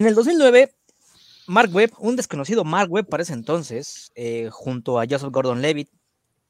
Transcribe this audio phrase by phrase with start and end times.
[0.00, 0.72] En el 2009,
[1.48, 5.90] Mark Webb, un desconocido Mark Webb para ese entonces, eh, junto a Joseph Gordon-Levitt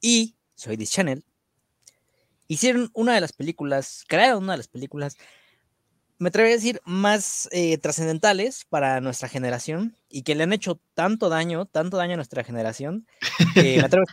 [0.01, 1.23] y Soy Channel,
[2.47, 5.17] hicieron una de las películas, crearon una de las películas,
[6.19, 10.79] me atrevería a decir, más eh, trascendentales para nuestra generación y que le han hecho
[10.93, 13.07] tanto daño, tanto daño a nuestra generación,
[13.55, 14.05] me atrevo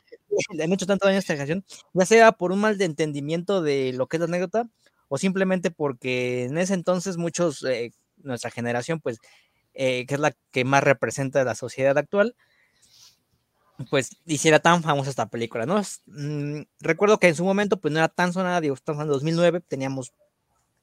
[0.54, 1.62] le han hecho tanto daño a nuestra generación,
[1.92, 4.66] ya sea por un mal de entendimiento de lo que es la anécdota
[5.08, 7.92] o simplemente porque en ese entonces muchos, eh,
[8.26, 9.18] nuestra generación, pues,
[9.74, 12.34] eh, que es la que más representa la sociedad actual,
[13.90, 15.80] pues hiciera tan famosa esta película, ¿no?
[16.06, 19.60] Mm, recuerdo que en su momento pues no era tan sonada, digo, estamos en 2009,
[19.60, 20.12] teníamos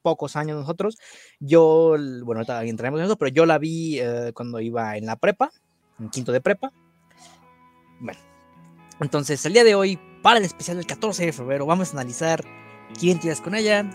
[0.02, 0.98] pocos años nosotros,
[1.40, 5.16] yo, bueno, ahorita entraremos en eso, pero yo la vi eh, cuando iba en la
[5.16, 5.50] prepa,
[5.98, 6.72] en quinto de prepa,
[8.00, 8.20] bueno,
[9.00, 12.44] entonces el día de hoy, para el especial del 14 de febrero, vamos a analizar
[12.98, 13.90] quién tiras con ella,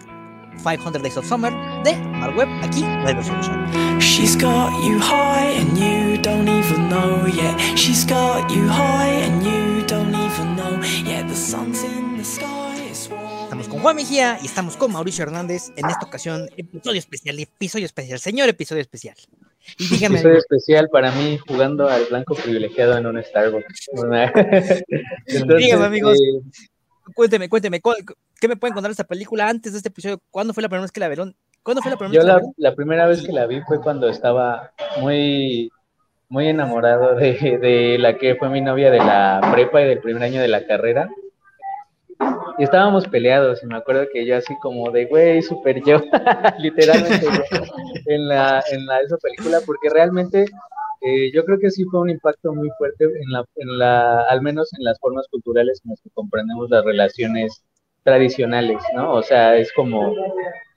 [0.57, 1.51] 500 Days of Summer
[1.83, 7.25] de Mark Webb, aquí en la She's got you high and you don't even know
[7.27, 7.57] yet.
[7.77, 11.27] She's got you high and you don't even know yet.
[11.27, 12.59] The sun's in the sky.
[13.49, 17.85] Estamos con Juan Mejía y estamos con Mauricio Hernández en esta ocasión, episodio especial, episodio
[17.85, 19.15] especial, señor episodio especial.
[19.77, 20.15] Y dígame.
[20.15, 23.89] Episodio especial para mí jugando al blanco privilegiado en un Starbucks.
[25.57, 26.17] dígame, amigos.
[26.19, 26.41] Eh,
[27.15, 27.81] cuénteme, cuénteme,
[28.39, 30.21] ¿qué me pueden contar de esta película antes de este episodio?
[30.31, 31.35] ¿Cuándo fue la primera vez que la vieron?
[31.63, 34.09] ¿Cuándo fue la primera Yo vez la, la, primera vez que la vi fue cuando
[34.09, 35.69] estaba muy,
[36.29, 40.23] muy enamorado de, de, la que fue mi novia de la prepa y del primer
[40.23, 41.09] año de la carrera.
[42.57, 46.01] Y estábamos peleados, y me acuerdo que yo así como de, güey, super yo,
[46.59, 47.25] literalmente
[48.05, 50.45] en, la, en la, esa película, porque realmente
[51.01, 54.41] eh, yo creo que sí fue un impacto muy fuerte en la, en la, al
[54.41, 57.63] menos en las formas culturales en las que comprendemos las relaciones
[58.03, 59.13] tradicionales, ¿no?
[59.13, 60.13] O sea, es como,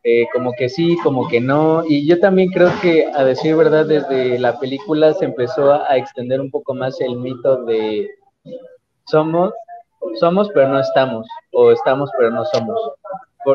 [0.05, 1.85] eh, como que sí, como que no.
[1.87, 6.41] Y yo también creo que, a decir verdad, desde la película se empezó a, extender
[6.41, 8.11] un poco más el mito de
[9.07, 9.53] somos,
[10.21, 12.79] somos pero no estamos, o estamos pero no somos.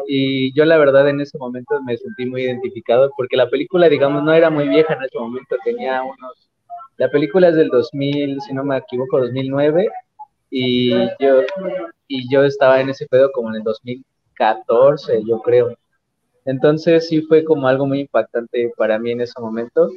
[0.08, 4.24] y yo la verdad en ese momento me sentí muy identificado porque la película, digamos,
[4.24, 6.48] no era muy vieja en ese momento, tenía unos
[6.98, 9.88] la película es del 2000, si no me equivoco, 2009,
[10.50, 11.42] y yo,
[12.08, 15.78] y yo estaba en ese pedo como en el 2014, yo creo.
[16.46, 19.90] Entonces sí fue como algo muy impactante para mí en ese momento.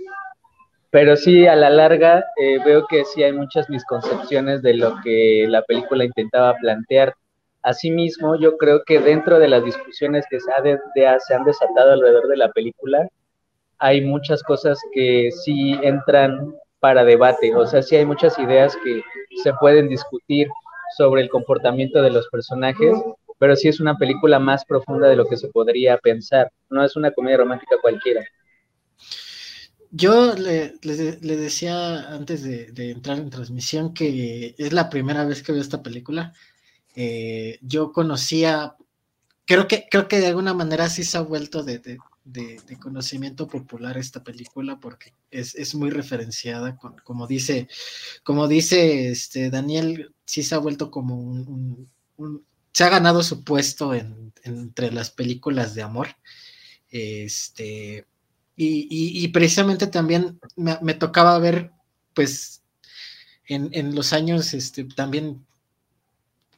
[0.91, 5.47] Pero sí, a la larga eh, veo que sí hay muchas misconcepciones de lo que
[5.49, 7.15] la película intentaba plantear.
[7.63, 10.51] Asimismo, yo creo que dentro de las discusiones que se,
[11.21, 13.09] se han desatado alrededor de la película,
[13.79, 17.55] hay muchas cosas que sí entran para debate.
[17.55, 19.03] O sea, sí hay muchas ideas que
[19.43, 20.49] se pueden discutir
[20.97, 22.97] sobre el comportamiento de los personajes,
[23.39, 26.51] pero sí es una película más profunda de lo que se podría pensar.
[26.69, 28.23] No es una comedia romántica cualquiera.
[29.93, 35.61] Yo le, decía antes de, entrar en transmisión que es la primera vez que veo
[35.61, 36.33] esta película.
[36.95, 38.77] Eh, yo conocía,
[39.47, 41.99] creo que, creo que de alguna manera sí se ha vuelto de, de,
[42.81, 47.69] conocimiento popular esta película porque es, muy referenciada, como dice,
[48.23, 51.89] como dice este, Daniel, sí se ha vuelto como un,
[52.73, 56.09] se ha ganado su puesto entre las películas de amor.
[56.91, 58.07] Este,
[58.57, 61.73] y, precisamente también me, tocaba ver,
[62.15, 62.63] pues,
[63.47, 65.47] en, en, los años, este, también,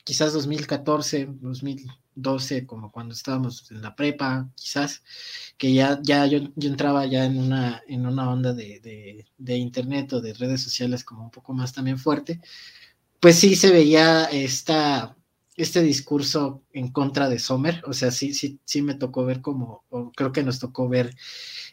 [0.05, 5.03] quizás 2014, 2000, 12, como cuando estábamos en la prepa, quizás,
[5.57, 10.35] que ya, ya yo, entraba ya en una, en una onda de, internet o de
[10.35, 12.41] redes sociales como un poco más también fuerte,
[13.21, 15.17] pues sí se veía esta,
[15.57, 19.85] este discurso en contra de Sommer, o sea, sí, sí, sí me tocó ver como,
[19.91, 21.15] o creo que nos tocó ver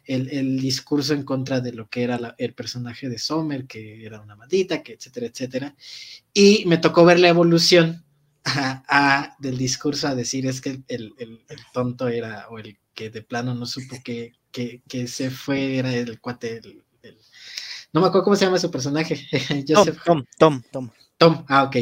[0.06, 4.36] el, discurso en contra de lo que era el personaje de Sommer, que era una
[4.36, 5.76] maldita, que etcétera, etcétera,
[6.34, 8.06] y me tocó ver la evolución
[8.88, 11.14] a, del discurso a decir es que el,
[11.74, 16.20] tonto era, o el que de plano no supo que, que, se fue, era el
[16.20, 16.62] cuate,
[17.92, 19.28] no me acuerdo cómo se llama su personaje.
[20.06, 21.46] Tom, Tom, Tom, Tom.
[21.48, 21.76] ah, ok,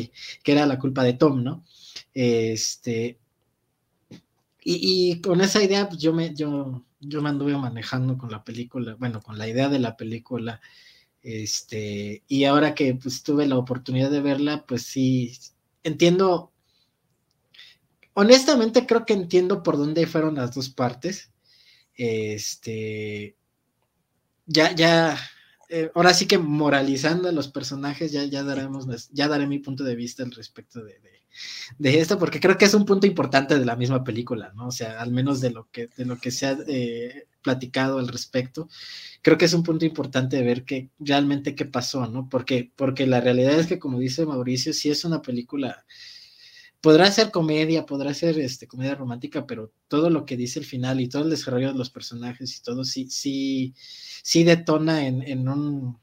[0.43, 1.65] que era la culpa de Tom, ¿no?
[2.13, 3.19] Este,
[4.63, 8.95] y, con esa idea, pues yo me, yo, yo me anduve manejando con la película,
[8.95, 10.61] bueno, con la idea de la película,
[11.21, 15.37] este, y ahora que pues tuve la oportunidad de verla, pues sí,
[15.83, 16.51] entiendo,
[18.17, 21.31] honestamente creo que entiendo por dónde fueron las dos partes.
[21.93, 23.37] Este,
[24.47, 25.17] ya, ya,
[25.69, 29.83] eh, ahora sí que moralizando a los personajes, ya, ya daremos, ya daré mi punto
[29.83, 30.99] de vista al respecto de,
[31.77, 34.67] de esto, porque creo que es un punto importante de la misma película, ¿no?
[34.67, 38.07] O sea, al menos de lo que, de lo que se ha eh, platicado al
[38.07, 38.67] respecto,
[39.21, 40.65] creo que es un punto importante de ver
[40.97, 42.29] realmente qué pasó, ¿no?
[42.29, 45.85] Porque, porque la realidad es que, como dice Mauricio, sí es una película,
[46.87, 51.01] podrá ser comedia, podrá ser este, comedia romántica, pero todo lo que dice el final
[51.01, 53.73] y todo el desarrollo de los personajes y todo sí, sí,
[54.23, 55.99] sí detona en, en un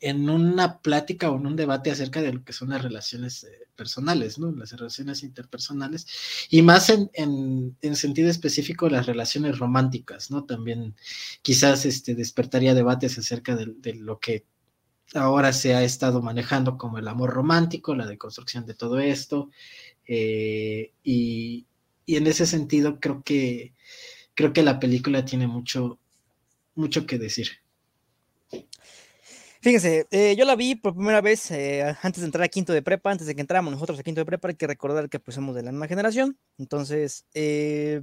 [0.00, 3.68] en una plática o en un debate acerca de lo que son las relaciones eh,
[3.76, 4.50] personales, ¿no?
[4.50, 6.06] Las relaciones interpersonales
[6.48, 10.44] y más en, en, sentido específico las relaciones románticas, ¿no?
[10.44, 10.96] También
[11.42, 14.46] quizás este, despertaría debates acerca de, lo que
[15.14, 19.50] ahora se ha estado manejando como el amor romántico, la deconstrucción de todo esto
[20.06, 21.66] eh, y,
[22.06, 23.74] y, en ese sentido creo que
[24.34, 25.98] creo que la película tiene mucho
[26.74, 27.48] mucho que decir.
[29.62, 32.82] Fíjense, eh, yo la vi por primera vez eh, antes de entrar a quinto de
[32.82, 35.36] prepa, antes de que entráramos nosotros a quinto de prepa, hay que recordar que pues
[35.36, 36.36] somos de la misma generación.
[36.58, 38.02] Entonces, eh,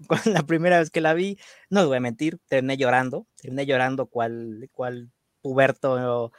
[0.24, 1.38] la primera vez que la vi,
[1.70, 6.32] no les voy a mentir, terminé llorando, terminé llorando cual, cual puberto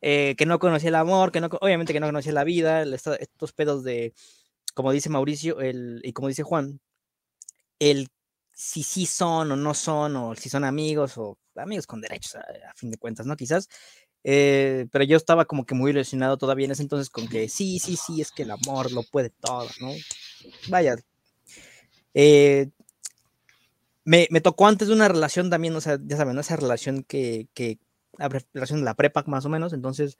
[0.00, 3.84] que no conocía el amor, que no, obviamente que no conocía la vida, estos pedos
[3.84, 4.12] de,
[4.74, 6.80] como dice Mauricio y como dice Juan,
[7.78, 8.08] el
[8.52, 12.44] si sí son o no son, o si son amigos o amigos con derechos, a,
[12.76, 13.36] fin de cuentas, ¿no?
[13.36, 13.68] Quizás
[14.26, 17.78] eh, pero yo estaba como que muy ilusionado todavía en ese entonces con que sí,
[17.78, 19.92] sí, sí, es que el amor lo puede todo, ¿no?
[20.70, 20.96] Vaya.
[22.14, 22.70] Eh,
[24.04, 27.48] me, me, tocó antes de una relación también, o sea, ya saben, esa relación que,
[28.18, 30.18] la relación de la prepa más o menos, entonces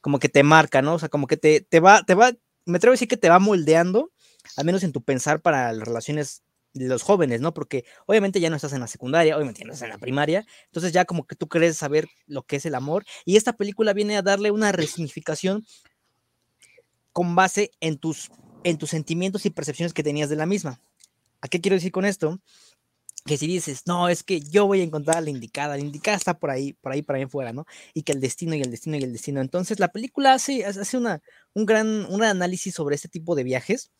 [0.00, 0.94] como que te marca, ¿no?
[0.94, 2.32] O sea, como que te, te va, te va,
[2.64, 4.10] me atrevo a decir que te va moldeando,
[4.56, 6.42] al menos en tu pensar para las relaciones
[6.72, 7.52] de los jóvenes, ¿no?
[7.52, 10.46] Porque obviamente ya no estás en la secundaria, obviamente ya no estás en la primaria,
[10.66, 13.92] entonces ya como que tú crees saber lo que es el amor y esta película
[13.92, 15.64] viene a darle una resignificación
[17.12, 18.30] con base en tus,
[18.62, 20.80] en tus sentimientos y percepciones que tenías de la misma.
[21.40, 22.40] ¿A qué quiero decir con esto?
[23.26, 26.16] Que si dices, no, es que yo voy a encontrar a la indicada, la indicada
[26.16, 27.66] está por ahí, por ahí, por ahí afuera, ¿no?
[27.94, 29.40] Y que el destino y el destino y el destino.
[29.40, 31.20] Entonces la película hace, hace una,
[31.54, 33.90] un, gran, un análisis sobre este tipo de viajes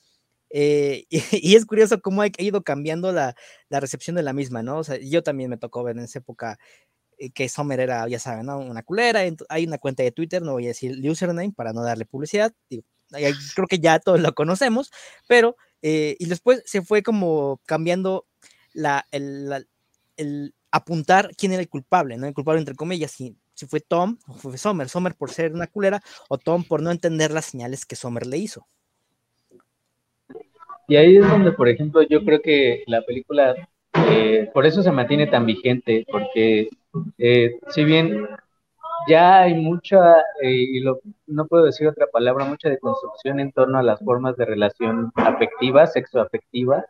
[0.51, 3.37] eh, y, es curioso cómo ha ido cambiando la,
[3.69, 4.79] la, recepción de la misma, ¿no?
[4.79, 6.59] O sea, yo también me tocó ver en esa época
[7.19, 8.59] eh, que Sommer era, ya saben, ¿no?
[8.59, 9.21] Una culera.
[9.49, 12.53] Hay una cuenta de Twitter, no voy a decir username para no darle publicidad.
[12.69, 12.85] Digo,
[13.55, 14.91] creo que ya todos lo conocemos,
[15.29, 18.27] pero, eh, y después se fue como cambiando
[18.73, 19.67] la, el,
[20.17, 22.27] el, apuntar quién era el culpable, ¿no?
[22.27, 25.67] El culpable entre comillas, si, si fue Tom o fue Sommer, Sommer por ser una
[25.67, 28.67] culera o Tom por no entender las señales que Sommer le hizo.
[30.89, 33.55] Y ahí es donde, por ejemplo, yo creo que la película,
[34.09, 36.69] eh, por eso se mantiene tan vigente, porque
[37.17, 38.27] eh, si bien
[39.07, 40.83] ya hay mucha, eh, y
[41.29, 45.87] no puedo decir otra palabra, mucha deconstrucción en torno a las formas de relación afectiva,
[45.87, 46.85] sexoafectiva,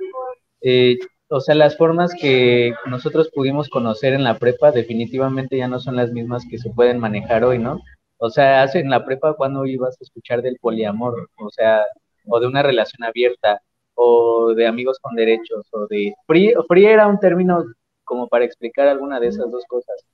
[1.30, 5.94] o sea, las formas que nosotros pudimos conocer en la prepa definitivamente ya no son
[5.94, 7.80] las mismas que se pueden manejar hoy, ¿no?
[8.18, 11.84] O sea, hace en la prepa cuando ibas a escuchar del poliamor, o sea,
[12.26, 13.62] o de una relación abierta,
[13.94, 16.14] o de amigos con derechos, o de...
[16.26, 17.64] Free, free era un término
[18.02, 20.04] como para explicar alguna de esas dos cosas.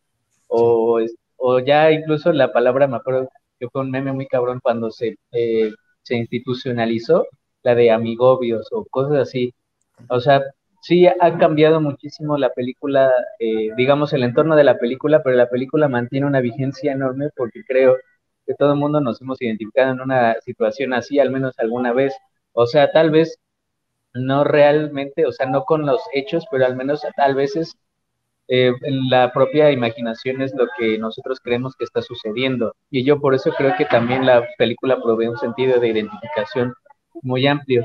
[0.49, 1.01] O,
[1.37, 3.29] o ya incluso la palabra, me acuerdo
[3.59, 5.73] que fue un meme muy cabrón cuando se, eh,
[6.03, 7.27] se institucionalizó,
[7.63, 9.55] la de amigobios o cosas así.
[10.11, 10.43] O sea,
[10.81, 15.49] sí ha cambiado muchísimo la película, eh, digamos el entorno de la película, pero la
[15.49, 17.97] película mantiene una vigencia enorme porque creo
[18.47, 22.15] que todo el mundo nos hemos identificado en una situación así, al menos alguna vez.
[22.53, 23.39] O sea, tal vez
[24.15, 27.77] no realmente, o sea, no con los hechos, pero al menos tal veces
[28.49, 28.73] eh,
[29.11, 32.75] la propia imaginación es lo que nosotros creemos que está sucediendo.
[32.91, 36.75] Y yo por eso creo que también la película provee un sentido de identificación
[37.23, 37.85] muy amplio.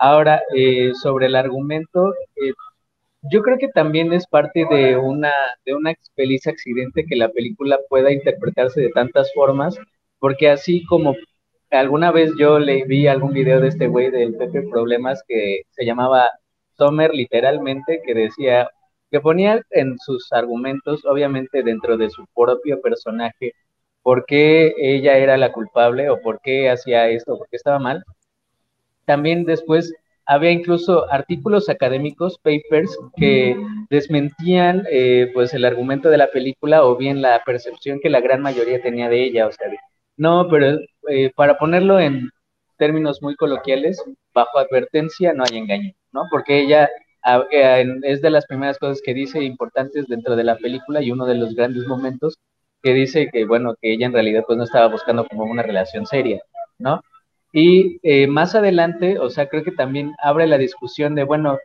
[0.00, 2.52] Ahora, eh, sobre el argumento, eh,
[3.30, 5.32] yo creo que también es parte de una,
[5.66, 9.76] de una feliz accidente que la película pueda interpretarse de tantas formas,
[10.18, 11.14] porque así como
[11.70, 15.84] alguna vez yo le vi algún video de este güey del Pepe Problemas que se
[15.84, 16.30] llamaba
[16.78, 18.70] Sommer literalmente, que decía,
[19.10, 23.52] que ponía en sus argumentos, obviamente dentro de su propio personaje,
[24.02, 28.02] por qué ella era la culpable o por qué hacía esto, por qué estaba mal.
[29.10, 29.92] También después
[30.24, 33.56] había incluso artículos académicos, papers, que
[33.90, 38.40] desmentían eh, pues el argumento de la película o bien la percepción que la gran
[38.40, 39.66] mayoría tenía de ella, o sea,
[40.16, 42.30] no, pero eh, para ponerlo en
[42.78, 44.00] términos muy coloquiales,
[44.32, 46.28] bajo advertencia no hay engaño, ¿no?
[46.30, 46.88] Porque ella
[47.50, 51.26] eh, es de las primeras cosas que dice importantes dentro de la película y uno
[51.26, 52.38] de los grandes momentos
[52.80, 56.06] que dice que, bueno, que ella en realidad pues no estaba buscando como una relación
[56.06, 56.40] seria,
[56.78, 57.02] ¿no?
[57.52, 61.58] Y eh, más adelante, o sea, creo que también abre la discusión de, bueno,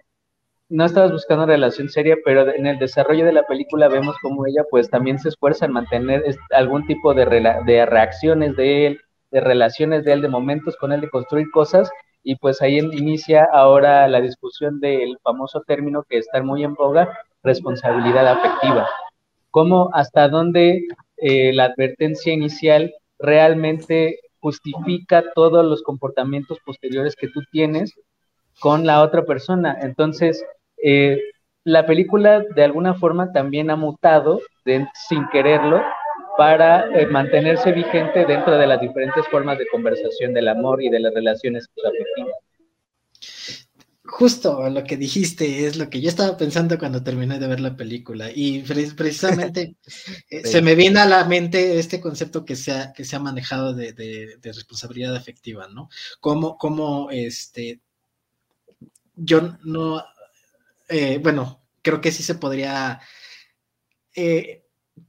[0.69, 4.63] no estabas buscando relación seria, pero en el desarrollo de la película vemos como ella
[4.71, 7.25] pues también se esfuerza en mantener algún tipo de,
[7.65, 8.99] de reacciones de él,
[9.29, 11.91] de relaciones de él, de momentos con él, de construir cosas,
[12.23, 17.15] y pues ahí inicia ahora la discusión del famoso término que está muy en boga,
[17.43, 18.87] responsabilidad afectiva.
[19.51, 20.87] Cómo hasta dónde
[21.17, 27.91] eh, la advertencia inicial realmente justifica todos los comportamientos posteriores que tú tienes
[28.59, 29.75] con la otra persona.
[29.81, 30.45] Entonces,
[30.83, 31.19] eh,
[31.63, 34.39] la película de alguna forma también ha mutado
[35.07, 35.81] sin quererlo
[36.37, 40.99] para eh, mantenerse vigente dentro de las diferentes formas de conversación del amor y de
[40.99, 42.35] las relaciones afectivas.
[44.07, 47.75] Justo lo que dijiste es lo que yo estaba pensando cuando terminé de ver la
[47.75, 49.75] película y precisamente
[50.29, 53.19] eh, se me viene a la mente este concepto que se ha, que se ha
[53.19, 55.89] manejado de, responsabilidad afectiva, ¿no?
[56.19, 57.81] Como, como este,
[59.15, 60.03] yo no,
[60.87, 63.01] eh, bueno, creo que sí se podría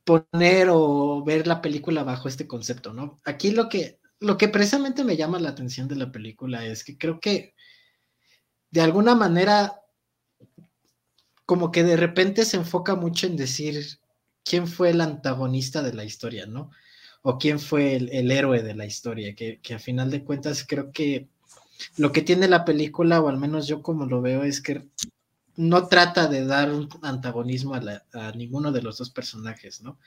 [0.05, 3.21] poner o ver la película bajo este concepto, ¿no?
[3.25, 6.97] Aquí lo que, lo que precisamente me llama la atención de la película es que
[6.97, 7.56] creo que
[8.77, 9.81] de alguna manera
[11.47, 13.99] como que de repente se enfoca mucho en decir
[14.45, 16.71] quién fue el antagonista de la historia, ¿no?
[17.23, 20.93] O quién fue el, héroe de la historia, que, que a final de cuentas creo
[20.93, 21.27] que
[21.97, 24.87] lo que tiene la película, o al menos yo como lo veo, es que
[25.57, 29.99] no trata de dar un antagonismo a, ninguno de los dos personajes, ¿no?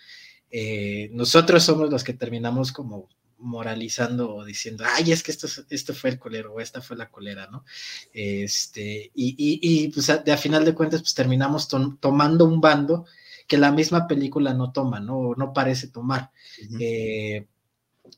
[0.52, 5.93] Eh, nosotros somos los que terminamos como moralizando o diciendo, ay, es que esto, esto
[5.93, 7.65] fue el colero o esta fue la colera, ¿no?
[8.13, 13.05] Este, y, y, pues a, final de cuentas, pues terminamos tomando un bando
[13.48, 15.17] que la misma película no toma, ¿no?
[15.17, 16.31] O no parece tomar.
[16.79, 17.48] Eh,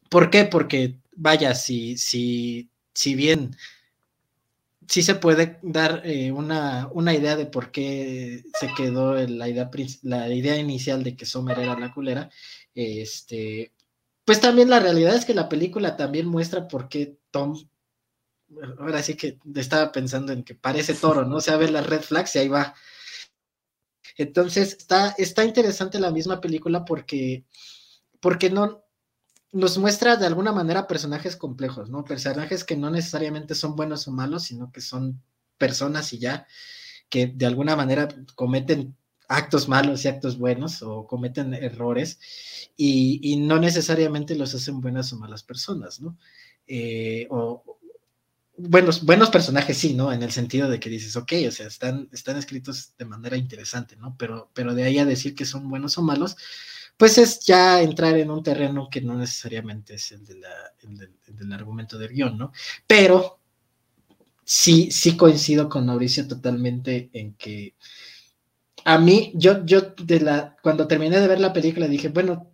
[0.09, 0.45] ¿Por qué?
[0.45, 3.55] Porque, vaya, si, si, si bien
[4.91, 9.69] sí se puede dar eh, una, idea de por qué se quedó la idea,
[10.01, 12.29] la idea inicial de que Sommer era la culera.
[12.75, 13.71] Este,
[14.25, 17.55] pues también la realidad es que la película también muestra por qué Tom,
[18.79, 21.37] ahora sí que estaba pensando en que parece toro, ¿no?
[21.37, 22.75] O sea, ve las red flags y ahí va.
[24.17, 27.45] Entonces, está, está interesante la misma película porque,
[28.19, 28.83] porque no,
[29.51, 32.03] nos muestra de alguna manera personajes complejos, ¿no?
[32.03, 35.21] Personajes que no necesariamente son buenos o malos, sino que son
[35.57, 36.47] personas y ya,
[37.09, 38.95] que de alguna manera cometen
[39.31, 42.19] actos malos y actos buenos o cometen errores
[42.77, 46.17] y, no necesariamente los hacen buenas o malas personas, ¿no?
[46.67, 47.63] Eh, o
[48.57, 50.11] buenos, buenos personajes sí, ¿no?
[50.11, 53.95] En el sentido de que dices, ok, o sea, están, están escritos de manera interesante,
[53.95, 54.15] ¿no?
[54.17, 56.35] Pero, pero de ahí a decir que son buenos o malos,
[56.97, 62.13] pues es ya entrar en un terreno que no necesariamente es el, del, argumento del
[62.13, 62.51] guion, ¿no?
[62.85, 63.39] Pero
[64.43, 67.75] sí, sí coincido con Mauricio totalmente en que
[68.85, 72.51] a mí, yo, yo de la, cuando terminé de ver la película dije, bueno,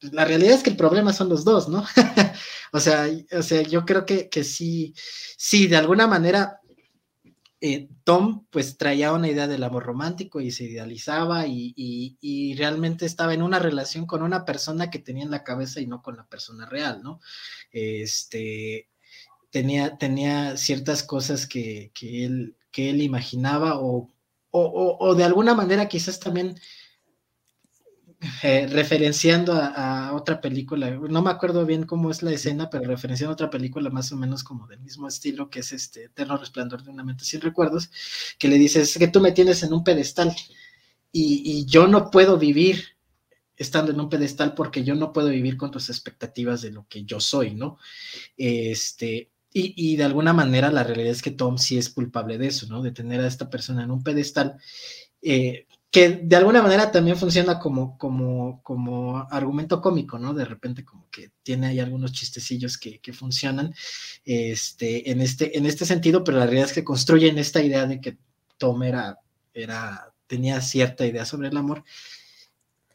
[0.00, 1.84] la realidad es que el problema son los dos, ¿no?
[2.72, 4.94] o sea, o sea, yo creo que, que sí,
[5.36, 6.62] sí, de alguna manera
[7.64, 13.34] eh, Tom pues traía una idea del amor romántico y se idealizaba y, realmente estaba
[13.34, 16.26] en una relación con una persona que tenía en la cabeza y no con la
[16.26, 17.20] persona real, ¿no?
[17.70, 18.88] Este,
[19.50, 24.10] tenía, tenía ciertas cosas que, él, que él imaginaba o,
[24.52, 26.56] o de alguna manera quizás también
[28.44, 33.32] eh, referenciando a, otra película, no me acuerdo bien cómo es la escena, pero referenciando
[33.32, 36.84] a otra película más o menos como del mismo estilo, que es este Eterno Resplandor
[36.84, 37.90] de una mente sin recuerdos,
[38.38, 40.32] que le dices que tú me tienes en un pedestal
[41.10, 42.96] y, yo no puedo vivir
[43.56, 47.04] estando en un pedestal porque yo no puedo vivir con tus expectativas de lo que
[47.04, 47.78] yo soy, ¿no?
[48.36, 52.66] Este, y, de alguna manera la realidad es que Tom sí es culpable de eso,
[52.68, 52.82] ¿no?
[52.82, 54.56] De tener a esta persona en un pedestal.
[55.20, 60.32] Eh, que de alguna manera también funciona como, como, como argumento cómico, ¿no?
[60.32, 63.74] De repente como que tiene ahí algunos chistecillos que, funcionan
[64.24, 68.00] este, en, este, en este sentido, pero la realidad es que construyen esta idea de
[68.00, 68.16] que
[68.56, 69.18] Tom era,
[69.52, 71.84] era tenía cierta idea sobre el amor.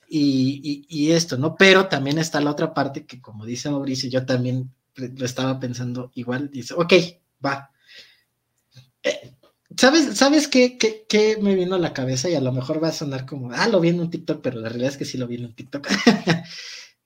[0.10, 1.56] Y, esto, ¿no?
[1.56, 6.12] Pero también está la otra parte que, como dice Mauricio, yo también lo estaba pensando
[6.16, 6.94] igual, dice, ok,
[7.46, 7.72] va.
[9.04, 9.34] Eh,
[9.75, 12.30] ¿Sabes, ¿sabes qué, qué, me vino a la cabeza?
[12.30, 14.60] Y a lo mejor va a sonar como, ah, lo vi en un TikTok, pero
[14.60, 15.88] la realidad es que sí lo vi en un TikTok.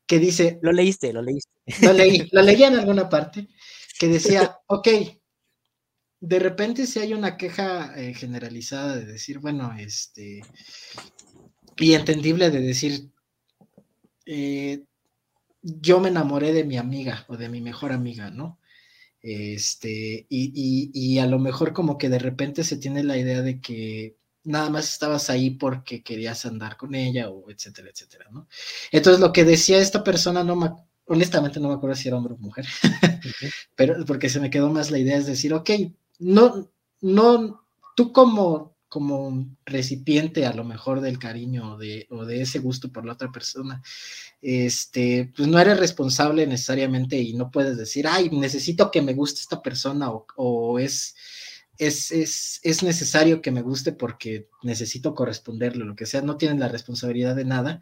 [0.07, 0.59] que dice.
[0.61, 1.49] Lo leíste, lo leíste.
[1.81, 3.47] Lo leí, lo leí en alguna parte,
[3.99, 4.87] que decía, ok,
[6.21, 10.41] de repente si hay una queja eh, generalizada de decir, bueno, este,
[11.77, 13.09] y entendible de decir,
[14.25, 14.83] eh,
[15.61, 18.59] yo me enamoré de mi amiga o de mi mejor amiga, ¿no?
[19.21, 23.61] Este, y, y, a lo mejor como que de repente se tiene la idea de
[23.61, 28.47] que nada más estabas ahí porque querías andar con ella o etcétera, etcétera, ¿no?
[28.91, 30.71] Entonces lo que decía esta persona, no me,
[31.05, 32.65] honestamente no me acuerdo si era hombre o mujer,
[33.75, 35.69] pero porque se me quedó más la idea es decir, ok,
[36.19, 37.65] no, no,
[37.95, 42.91] tú como como recipiente a lo mejor del cariño o de, o de ese gusto
[42.91, 43.81] por la otra persona,
[44.41, 49.39] este, pues no eres responsable necesariamente y no puedes decir, ay, necesito que me guste
[49.39, 51.15] esta persona o, es,
[51.77, 56.59] es, es, es, necesario que me guste porque necesito corresponderle, lo que sea, no tienes
[56.59, 57.81] la responsabilidad de nada.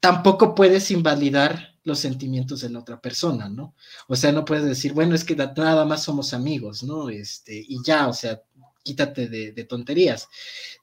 [0.00, 3.74] Tampoco puedes invalidar los sentimientos de la otra persona, ¿no?
[4.08, 7.08] O sea, no puedes decir, bueno, es que nada más somos amigos, ¿no?
[7.08, 8.42] Este, y ya, o sea,
[8.82, 10.28] quítate de, tonterías.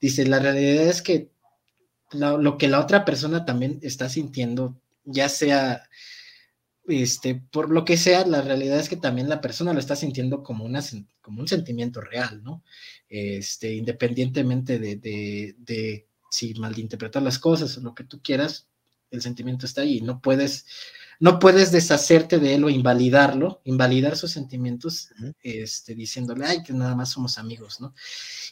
[0.00, 1.30] Dice, la realidad es que
[2.12, 5.88] lo, que la otra persona también está sintiendo, ya sea,
[6.86, 10.42] este, por lo que sea, la realidad es que también la persona lo está sintiendo
[10.42, 10.82] como, una,
[11.20, 12.62] como un sentimiento real, ¿no?
[13.08, 18.68] Este, independientemente de, de, de si malinterpretar las cosas o lo que tú quieras,
[19.10, 20.66] el sentimiento está ahí, no puedes
[21.20, 25.10] no puedes deshacerte de él o invalidarlo, invalidar sus sentimientos,
[25.42, 27.94] este, diciéndole, ay, que nada más somos amigos, ¿no?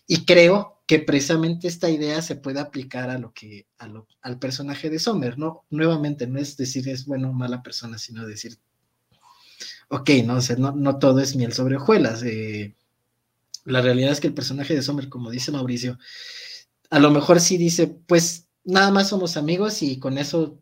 [0.06, 4.38] Y creo que precisamente esta idea se puede aplicar a lo que, a lo, al
[4.38, 5.64] personaje de Sommer, ¿no?
[5.70, 8.58] Nuevamente, no es decir es bueno o mala persona, sino decir,
[9.88, 12.22] ok, no, o no, no todo es miel sobre hojuelas.
[12.24, 12.74] Eh,
[13.64, 15.98] la realidad es que el personaje de Sommer, como dice Mauricio,
[16.90, 20.60] a lo mejor sí dice, pues nada más somos amigos y con eso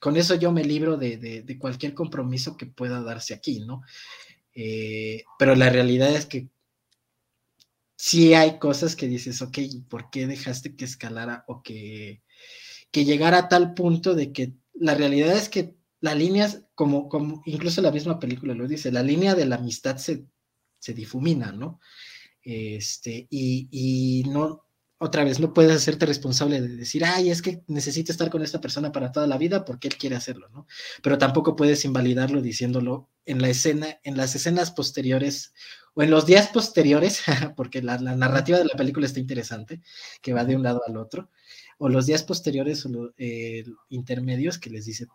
[0.00, 3.82] con eso yo me libro de, cualquier compromiso que pueda darse aquí, ¿no?
[4.54, 6.48] Eh, pero la realidad es que
[7.96, 12.22] sí hay cosas que dices, ok, ¿por qué dejaste que escalara o que,
[12.90, 17.42] que llegara a tal punto de que la realidad es que la línea, como, como
[17.44, 20.24] incluso la misma película lo dice, la línea de la amistad se,
[20.78, 21.78] se difumina, ¿no?
[22.42, 24.64] Este, y, y no,
[25.02, 28.60] otra vez, no puedes hacerte responsable de decir, ay, es que necesito estar con esta
[28.60, 30.66] persona para toda la vida porque él quiere hacerlo, ¿no?
[31.02, 35.54] Pero tampoco puedes invalidarlo diciéndolo en la escena, en las escenas posteriores
[35.94, 37.22] o en los días posteriores,
[37.56, 39.80] porque la, narrativa de la película está interesante,
[40.20, 41.30] que va de un lado al otro,
[41.78, 45.06] o los días posteriores o los eh, intermedios que les dice,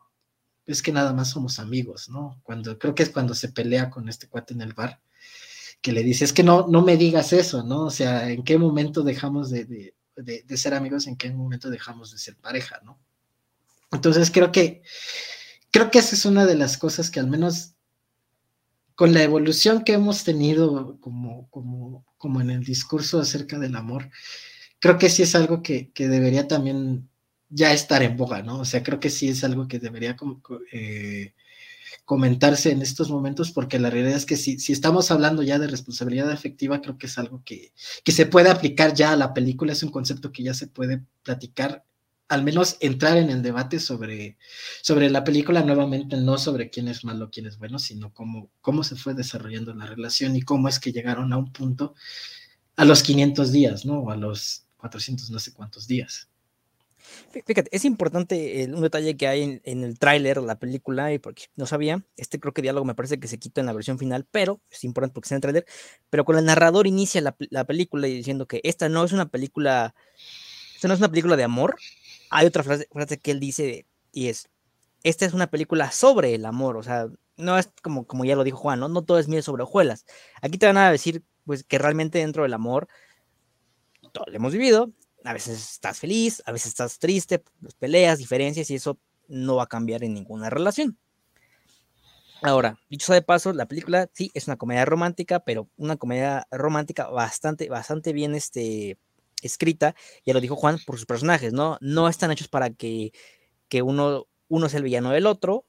[0.66, 2.42] es que nada más somos amigos, ¿no?
[2.42, 5.00] Cuando creo que es cuando se pelea con este cuate en el bar
[5.86, 7.84] que le dice, es que no, no me digas eso, ¿no?
[7.84, 9.94] O sea, ¿en qué momento dejamos de,
[10.56, 11.06] ser amigos?
[11.06, 12.98] ¿En qué momento dejamos de ser pareja, ¿no?
[13.92, 14.82] Entonces creo que,
[15.70, 17.76] creo que esa es una de las cosas que al menos
[18.96, 24.10] con la evolución que hemos tenido como, como, como en el discurso acerca del amor,
[24.80, 27.08] creo que sí es algo que, debería también
[27.50, 28.62] ya estar en boga, ¿no?
[28.62, 30.18] O sea, creo que sí es algo que debería
[30.72, 31.36] eh,
[32.04, 35.68] comentarse en estos momentos, porque la realidad es que si, si estamos hablando ya de
[35.68, 39.72] responsabilidad afectiva, creo que es algo que, que se puede aplicar ya a la película,
[39.74, 41.86] es un concepto que ya se puede platicar
[42.28, 44.38] al menos entrar en el debate sobre,
[44.82, 48.84] sobre la película nuevamente, no sobre quién es malo, quién es bueno, sino cómo, cómo
[48.84, 51.94] se fue desarrollando la relación y cómo es que llegaron a un punto
[52.76, 54.00] a los 500 días, ¿no?
[54.00, 56.30] O a los 400 no sé cuántos días.
[57.32, 61.66] Fíjate, es importante un detalle que hay en, el tráiler, la película, y porque no
[61.66, 64.62] sabía, este creo que diálogo me parece que se quita en la versión final, pero
[64.72, 65.66] es importante porque está en el tráiler,
[66.10, 69.96] pero con el narrador inicia la, película diciendo que esta no es una película,
[70.76, 71.76] esta no es una película de amor,
[72.30, 72.88] hay otra frase,
[73.22, 74.50] que él dice y es,
[75.04, 78.44] esta es una película sobre el amor, o sea, no es como, como ya lo
[78.44, 78.88] dijo Juan, ¿no?
[78.88, 80.06] No todo es miel sobre hojuelas.
[80.42, 82.88] Aquí te van a decir, pues, que realmente dentro del amor,
[84.14, 84.94] todo lo hemos vivido,
[85.26, 89.64] a veces estás feliz, a veces estás triste, pues, peleas, diferencias y eso no va
[89.64, 90.98] a cambiar en ninguna relación.
[92.42, 96.48] Ahora, dicho sea de paso, la película sí es una comedia romántica, pero una comedia
[96.52, 99.00] romántica bastante, bastante bien este,
[99.42, 101.78] escrita, ya lo dijo Juan, por sus personajes, ¿no?
[101.82, 103.12] No están hechos para que,
[103.68, 105.66] que uno, uno sea el villano del otro,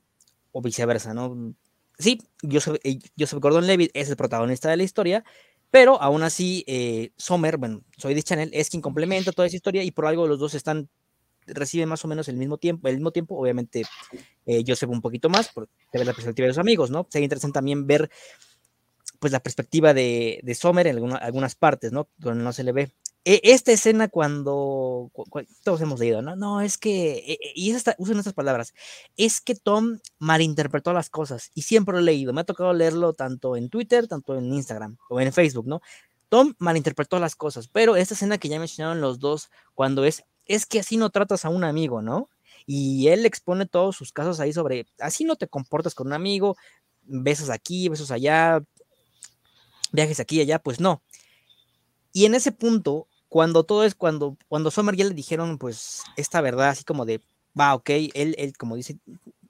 [0.52, 1.54] o viceversa, ¿no?
[1.98, 5.24] Sí, Joseph, eh, Joseph Gordon-Levitt es el protagonista de la historia,
[5.70, 9.82] pero aún así, eh, Sommer, bueno, soy de Channel, es quien complementa toda esa historia
[9.82, 10.88] y por algo los dos están,
[11.46, 13.84] reciben más o menos el mismo tiempo, el mismo tiempo, obviamente
[14.46, 17.06] eh, yo sé un poquito más, por ver la perspectiva de los amigos, ¿no?
[17.10, 18.10] Sería interesante también ver
[19.18, 22.08] pues la perspectiva de, de Sommer en algunas partes, ¿no?
[22.18, 22.92] Donde no se le ve.
[23.28, 25.10] E, esta escena cuando,
[25.64, 26.36] todos hemos leído, ¿no?
[26.36, 28.72] No, es que, e, e, y usan estas palabras,
[29.16, 33.14] es que Tom malinterpretó las cosas y siempre lo he leído, me ha tocado leerlo
[33.14, 35.80] tanto en Twitter, tanto en Instagram o en Facebook, ¿no?
[36.28, 40.64] Tom malinterpretó las cosas, pero esta escena que ya mencionaron los dos, cuando es, es
[40.64, 42.30] que así no tratas a un amigo, ¿no?
[42.64, 46.56] Y él expone todos sus casos ahí sobre, así no te comportas con un amigo,
[47.02, 48.62] besos aquí, besos allá,
[49.90, 51.02] viajes aquí y allá, pues no.
[52.12, 56.40] Y en ese punto, cuando todo es, cuando, cuando Sommer ya le dijeron, pues, esta
[56.40, 57.20] verdad, así como de,
[57.58, 58.96] va, ok, él, él como dice,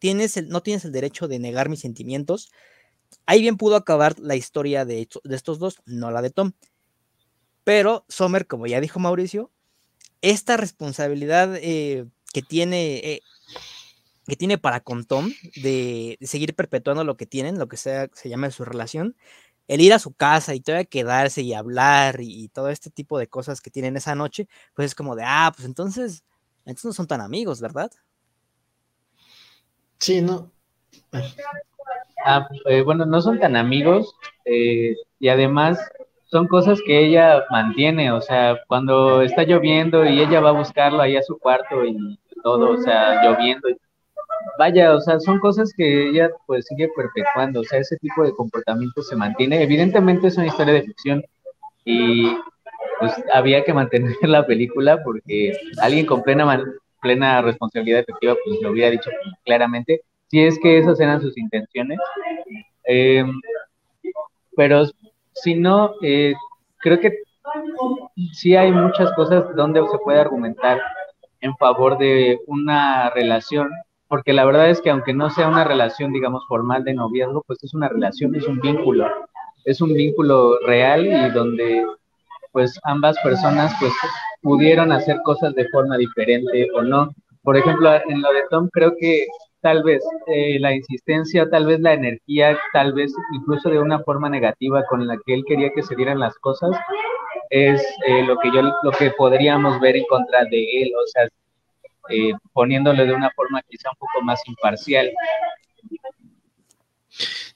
[0.00, 2.50] tienes el, no tienes el derecho de negar mis sentimientos,
[3.26, 6.50] ahí bien pudo acabar la historia de, de estos dos, no la de Tom.
[7.62, 9.52] Pero Sommer, como ya dijo Mauricio,
[10.20, 13.20] esta responsabilidad eh, que tiene eh,
[14.26, 15.30] que tiene para con Tom
[15.62, 19.14] de, seguir perpetuando lo que tienen, lo que sea se llama su relación,
[19.68, 23.28] el ir a su casa y todavía quedarse y hablar y, todo este tipo de
[23.28, 26.24] cosas que tienen esa noche, pues es como de, ah, pues entonces,
[26.64, 27.90] entonces no son tan amigos, ¿verdad?
[29.98, 30.50] Sí, no.
[32.24, 35.78] Ah, eh, bueno, no son tan amigos y además
[36.26, 41.00] son cosas que ella mantiene, o sea, cuando está lloviendo y ella va a buscarlo
[41.00, 43.68] ahí a su cuarto y todo, o sea, lloviendo.
[44.58, 48.32] Vaya, o sea, son cosas que ella pues sigue perpetuando, o sea, ese tipo de
[48.32, 49.62] comportamiento se mantiene.
[49.62, 51.24] Evidentemente es una historia de ficción
[51.84, 52.28] y
[52.98, 56.62] pues había que mantener la película porque alguien con plena,
[57.00, 59.10] plena responsabilidad efectiva pues lo hubiera dicho
[59.44, 61.98] claramente, si es que esas eran sus intenciones.
[62.88, 63.24] Eh,
[64.56, 64.84] pero
[65.34, 66.34] si no, eh,
[66.78, 67.18] creo que
[68.32, 70.80] sí hay muchas cosas donde se puede argumentar
[71.40, 73.70] en favor de una relación,
[74.08, 77.62] porque la verdad es que aunque no sea una relación, digamos, formal de noviazgo, pues
[77.64, 79.06] es una relación, es un vínculo,
[79.64, 81.84] es un vínculo real y donde
[82.52, 83.92] pues ambas personas pues
[84.40, 87.10] pudieron hacer cosas de forma diferente o no.
[87.42, 89.26] Por ejemplo, en lo de Tom creo que
[89.60, 94.28] tal vez eh, la insistencia, tal vez la energía, tal vez incluso de una forma
[94.28, 96.70] negativa con la que él quería que se dieran las cosas,
[97.50, 101.28] es eh, lo que yo, lo que podríamos ver en contra de él, o sea,
[102.08, 105.10] eh, poniéndolo de una forma quizá un poco más imparcial.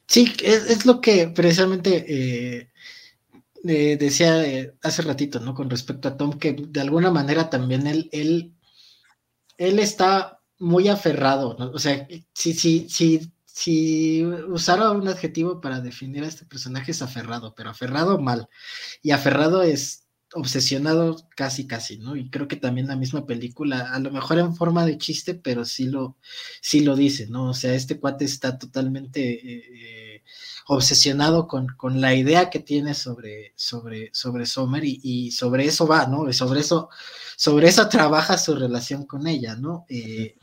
[0.06, 2.68] Sí, es, lo que precisamente
[3.62, 4.42] decía
[4.82, 5.54] hace ratito, ¿no?
[5.54, 8.54] Con respecto a Tom, que de alguna manera también él, él,
[9.56, 11.70] él está muy aferrado, ¿no?
[11.70, 17.02] O sea, si, si, si, si usara un adjetivo para definir a este personaje es
[17.02, 18.48] aferrado, pero aferrado mal.
[19.02, 22.16] Y aferrado es obsesionado casi, casi, ¿no?
[22.16, 25.64] Y creo que también la misma película, a lo mejor en forma de chiste, pero
[25.64, 26.16] sí lo,
[26.60, 27.50] sí lo dice, ¿no?
[27.50, 30.22] O sea, este cuate está totalmente eh,
[30.66, 35.86] obsesionado con, con, la idea que tiene sobre, sobre, sobre Sommer y, y, sobre eso
[35.86, 36.32] va, ¿no?
[36.32, 36.90] Sobre eso
[37.40, 39.86] sobre eso trabaja su relación con ella, ¿no?
[39.88, 40.36] Eh,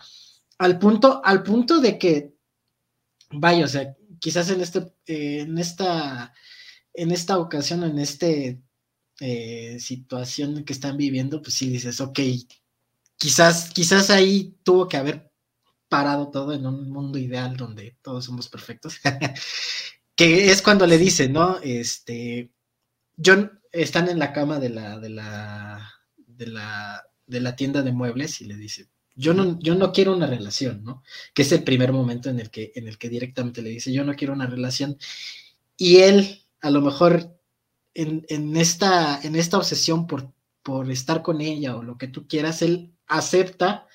[0.57, 2.33] al, punto, al punto de que,
[3.29, 6.33] vaya, o sea, quizás en, este, eh, en, esta,
[6.95, 8.25] en esta ocasión, en esta
[9.19, 12.19] eh, situación que están viviendo, pues sí dices, ok,
[13.17, 15.31] quizás, quizás ahí tuvo que haber
[15.89, 18.97] parado todo en un mundo ideal donde todos somos perfectos,
[20.15, 21.59] que es cuando le dice, ¿no?
[21.63, 22.51] Este,
[23.23, 27.91] John, están en la cama de la, de la, de la, de la tienda de
[27.91, 31.03] muebles y le dice, yo no, yo no quiero una relación, ¿no?
[31.33, 34.03] Que es el primer momento en el que, en el que directamente le dice, yo
[34.03, 34.97] no quiero una relación.
[35.75, 37.36] Y él, a lo mejor,
[37.97, 39.19] en, esta,
[39.57, 40.31] obsesión por,
[40.61, 43.87] por estar con ella o lo que tú quieras, él acepta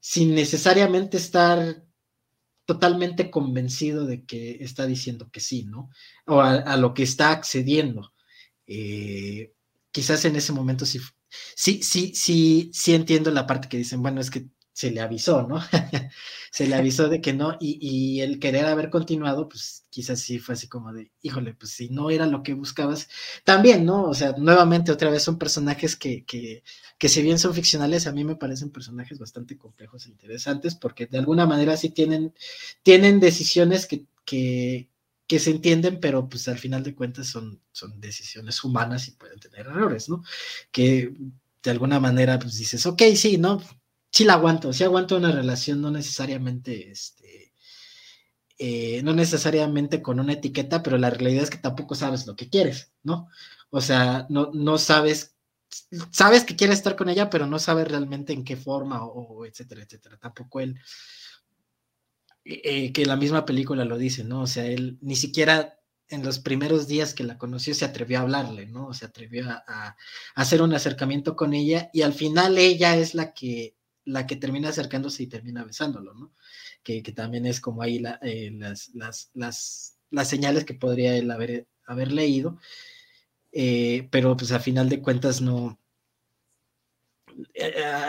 [0.00, 1.82] sin necesariamente estar
[2.66, 5.90] totalmente convencido de que está diciendo que sí, ¿no?
[6.26, 8.12] O a, lo que está accediendo.
[8.66, 9.54] Eh,
[9.90, 11.00] quizás en ese momento sí,
[11.54, 15.46] sí, sí, sí, sí entiendo la parte que dicen, bueno, es que se le avisó,
[15.48, 15.58] ¿no?
[16.50, 20.52] se le avisó de que no, y, el querer haber continuado, pues quizás sí fue
[20.52, 23.08] así como de, híjole, pues si no era lo que buscabas,
[23.42, 24.04] también, ¿no?
[24.04, 26.62] O sea, nuevamente otra vez son personajes que, que,
[26.98, 31.06] que si bien son ficcionales, a mí me parecen personajes bastante complejos e interesantes, porque
[31.06, 32.34] de alguna manera sí tienen,
[32.82, 34.88] tienen decisiones que, que,
[35.38, 39.60] se entienden, pero pues al final de cuentas son, son decisiones humanas y pueden tener
[39.68, 40.22] errores, ¿no?
[40.70, 41.14] Que
[41.62, 43.62] de alguna manera pues dices, ok, sí, ¿no?
[44.16, 47.52] Sí la aguanto, sí aguanto una relación, no necesariamente, este,
[48.58, 52.48] eh, no necesariamente con una etiqueta, pero la realidad es que tampoco sabes lo que
[52.48, 53.28] quieres, ¿no?
[53.68, 55.36] O sea, no, no sabes,
[56.10, 59.82] sabes que quieres estar con ella, pero no sabes realmente en qué forma o, etcétera,
[59.82, 60.16] etcétera.
[60.16, 60.80] Tampoco él
[62.46, 64.40] eh, que la misma película lo dice, ¿no?
[64.42, 68.22] O sea, él ni siquiera en los primeros días que la conoció se atrevió a
[68.22, 68.94] hablarle, ¿no?
[68.94, 69.94] Se atrevió a,
[70.34, 73.76] hacer un acercamiento con ella y al final ella es la que,
[74.06, 76.32] la que termina acercándose y termina besándolo, ¿no?
[76.82, 81.66] Que, también es como ahí eh, las, las, las, las, señales que podría él haber,
[81.86, 82.58] haber leído,
[83.52, 85.78] eh, pero pues al final de cuentas no,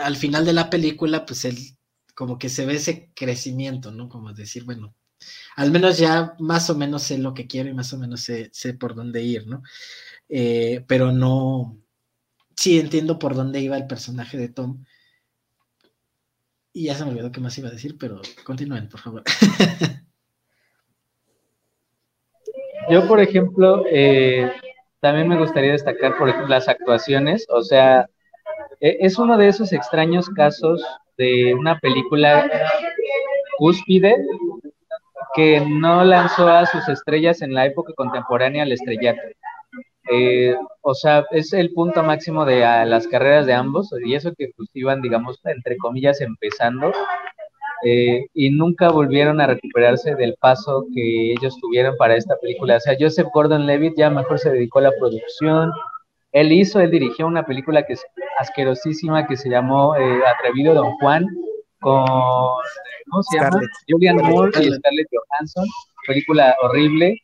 [0.04, 1.58] al final de la película, pues él
[2.14, 4.08] como que se ve ese crecimiento, ¿no?
[4.08, 4.94] Como decir, bueno,
[5.56, 8.50] al menos ya más o menos sé lo que quiero y más o menos sé,
[8.52, 9.62] sé por dónde ir, ¿no?
[10.28, 11.78] Eh, pero no,
[12.56, 14.84] sí entiendo por dónde iba el personaje de Tom.
[16.78, 19.24] Y ya se me olvidó qué más iba a decir, pero continúen, por favor.
[22.88, 24.48] Yo, por ejemplo, eh,
[25.00, 27.48] también me gustaría destacar, por ejemplo, las actuaciones.
[27.48, 28.08] O sea,
[28.78, 30.80] e, es uno de esos extraños casos
[31.16, 32.48] de una película
[33.56, 34.14] cúspide
[35.34, 39.20] que no lanzó a sus estrellas en la época contemporánea al estrellato.
[40.10, 44.50] Eh, o sea, es el punto máximo de las carreras de ambos, y eso que
[44.56, 46.92] pues iban, digamos, entre comillas, empezando,
[47.84, 52.76] eh, y nunca volvieron a recuperarse del paso que ellos tuvieron para esta película.
[52.76, 55.72] O sea, Joseph Gordon-Levitt ya mejor se dedicó a la producción.
[56.32, 58.04] Él hizo, él dirigió una película que es
[58.38, 61.26] asquerosísima que se llamó eh, Atrevido Don Juan
[61.80, 63.60] con ¿cómo se llama?
[63.88, 65.66] Julian Moore y Scarlett Johansson,
[66.06, 67.16] película horrible.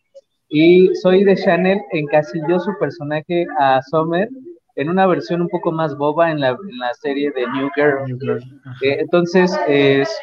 [0.57, 4.29] Y soy de Chanel encasilló su personaje a Summer
[4.77, 8.41] en una versión un poco más boba en la, en la serie de New Girl.
[8.81, 10.17] Eh, entonces, es,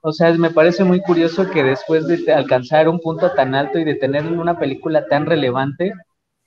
[0.00, 3.84] o sea, me parece muy curioso que después de alcanzar un punto tan alto y
[3.84, 5.92] de tener una película tan relevante,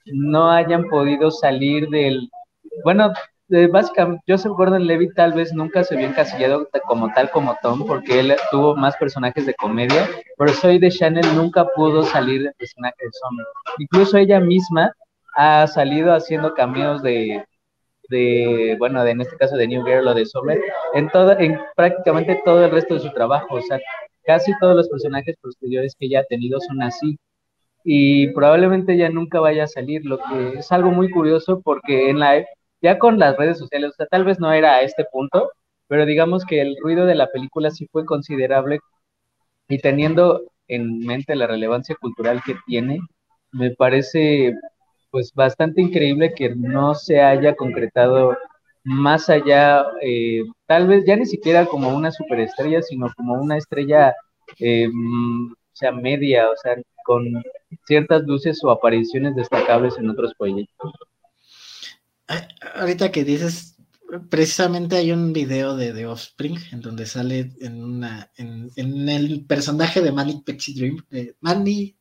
[0.05, 2.31] no hayan podido salir del...
[2.83, 3.13] Bueno,
[3.71, 8.35] básicamente, Joseph Gordon-Levitt tal vez nunca se vio encasillado como tal como Tom, porque él
[8.51, 10.07] tuvo más personajes de comedia,
[10.37, 13.45] pero Soy de Chanel nunca pudo salir del personaje de Summer.
[13.79, 14.93] Incluso ella misma
[15.35, 17.43] ha salido haciendo cambios de,
[18.09, 20.59] de, bueno, de, en este caso de New Girl o de Summer,
[20.93, 21.09] en,
[21.39, 23.55] en prácticamente todo el resto de su trabajo.
[23.55, 23.79] O sea,
[24.25, 27.17] casi todos los personajes posteriores que ella ha tenido son así.
[27.83, 32.19] Y probablemente ya nunca vaya a salir, lo que es algo muy curioso porque en
[32.19, 32.45] la
[32.81, 35.51] ya con las redes sociales, o sea, tal vez no era a este punto,
[35.87, 38.79] pero digamos que el ruido de la película sí fue considerable
[39.67, 42.99] y teniendo en mente la relevancia cultural que tiene,
[43.51, 44.53] me parece
[45.11, 48.37] pues bastante increíble que no se haya concretado
[48.83, 54.15] más allá, eh, tal vez ya ni siquiera como una superestrella, sino como una estrella,
[54.59, 57.25] eh, o sea, media, o sea, con
[57.85, 60.93] ciertas luces o apariciones destacables en otros proyectos.
[62.75, 63.75] Ahorita que dices,
[64.29, 70.01] precisamente hay un video de The Offspring en donde sale en una en, el personaje
[70.01, 71.97] de Manic Pixie Dream, de Manny,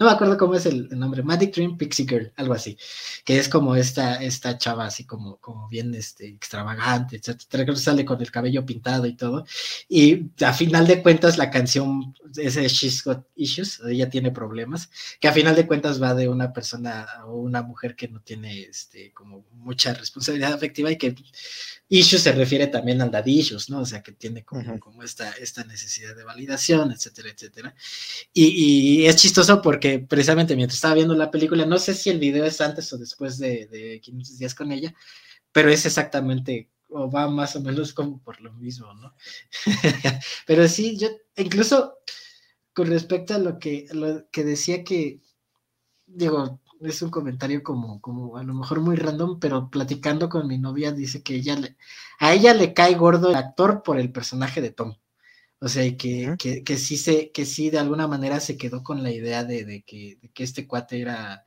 [0.00, 2.78] no me acuerdo cómo es el, nombre, Magic Dream Pixie Girl, algo así,
[3.22, 8.06] que es como esta, esta chava así como, como bien este, extravagante, etcétera, que sale
[8.06, 9.44] con el cabello pintado y todo,
[9.90, 14.88] y a final de cuentas la canción, ese She's Got Issues, ella tiene problemas,
[15.20, 18.62] que a final de cuentas va de una persona o una mujer que no tiene
[18.62, 21.14] este, como mucha responsabilidad afectiva y que
[21.90, 23.80] issues se refiere también a dadillos, ¿no?
[23.80, 27.74] O sea, que tiene como, como esta, esta necesidad de validación, etcétera, etcétera.
[28.32, 32.18] Y, y, es chistoso porque precisamente mientras estaba viendo la película, no sé si el
[32.18, 34.94] video es antes o después de, de 500 días con ella,
[35.52, 39.14] pero es exactamente, o va más o menos como por lo mismo, ¿no?
[40.46, 41.98] pero sí, yo, incluso
[42.72, 45.20] con respecto a lo que, lo que decía que,
[46.06, 50.58] digo, es un comentario como, como a lo mejor muy random, pero platicando con mi
[50.58, 51.76] novia dice que ella le,
[52.18, 54.94] a ella le cae gordo el actor por el personaje de Tom.
[55.60, 58.82] O sea, y que, que, que, sí se, que sí de alguna manera se quedó
[58.82, 61.44] con la idea de, de, que, de que este cuate era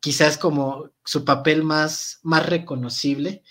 [0.00, 3.42] quizás como su papel más, más reconocible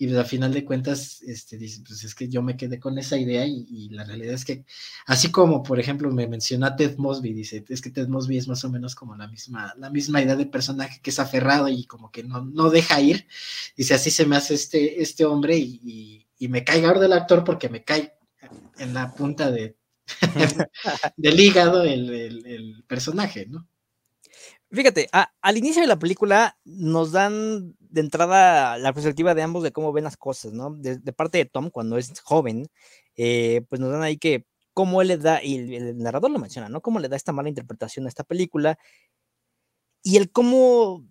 [0.00, 2.96] y pues, a final de cuentas, este, dice, pues es que yo me quedé con
[2.98, 4.64] esa idea y, la realidad es que,
[5.06, 8.64] así como, por ejemplo, me menciona Ted Mosby, dice, es que Ted Mosby es más
[8.64, 12.12] o menos como la misma, la misma idea de personaje que es aferrado y como
[12.12, 13.26] que no, no deja ir,
[13.76, 17.68] dice, así se me hace este, este hombre y, me cae ahora del actor porque
[17.68, 18.14] me cae
[18.78, 19.76] en la punta de,
[21.16, 22.10] del hígado el,
[22.46, 23.68] el personaje, ¿no?
[24.70, 25.08] Fíjate,
[25.40, 29.92] al inicio de la película nos dan de entrada la perspectiva de ambos de cómo
[29.92, 30.74] ven las cosas, ¿no?
[30.74, 32.68] De, parte de Tom, cuando es joven,
[33.16, 36.68] eh, pues nos dan ahí que cómo él le da, y el, narrador lo menciona,
[36.68, 36.82] ¿no?
[36.82, 38.78] Cómo le da esta mala interpretación a esta película
[40.02, 41.06] y el cómo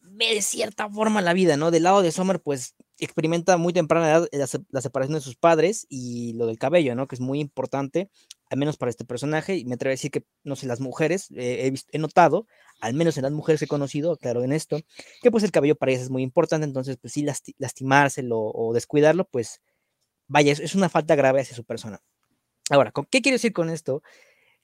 [0.00, 1.70] ve de cierta forma la vida, ¿no?
[1.70, 4.28] Del lado de Summer, pues experimenta muy temprana edad
[4.70, 7.08] la, separación de sus padres y lo del cabello, ¿no?
[7.08, 8.10] Que es muy importante,
[8.50, 11.28] al menos para este personaje, y me atrevo a decir que, no sé, las mujeres,
[11.34, 12.46] eh, he, notado,
[12.80, 14.78] al menos en las mujeres he conocido, claro, en esto,
[15.22, 17.26] que pues el cabello para ellas es muy importante, entonces, pues sí,
[17.58, 19.60] lastimárselo o descuidarlo, pues,
[20.28, 22.00] vaya, es, es una falta grave hacia su persona.
[22.70, 24.02] Ahora, ¿qué quiero decir con esto?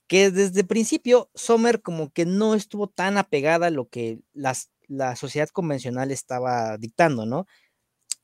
[0.06, 4.70] Que desde el principio, Sommer como que no estuvo tan apegada a lo que las,
[4.88, 7.46] la sociedad convencional estaba dictando, ¿no?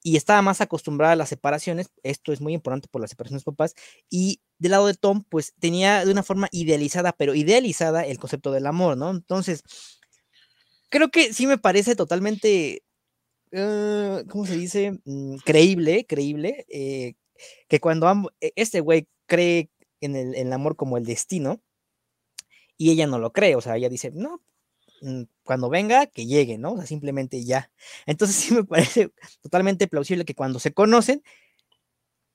[0.07, 3.51] Y estaba más acostumbrada a las separaciones, esto es muy importante por las separaciones de
[3.51, 3.75] papás,
[4.09, 8.53] y del lado de Tom, pues tenía de una forma idealizada, pero idealizada el concepto
[8.53, 9.11] del amor, ¿no?
[9.11, 9.65] Entonces,
[10.91, 12.85] creo que sí me parece totalmente,
[13.51, 15.01] uh, ¿cómo se dice?
[15.07, 17.15] Mm, creíble, creíble, eh,
[17.69, 21.61] que cuando e, este güey cree en el, en el amor como el destino,
[22.77, 24.41] y ella no lo cree, o sea, ella dice, no,
[25.43, 26.73] cuando venga, que llegue, ¿no?
[26.73, 27.71] O sea, simplemente ya.
[28.07, 29.11] Entonces sí me parece
[29.43, 31.23] totalmente plausible que cuando se conocen,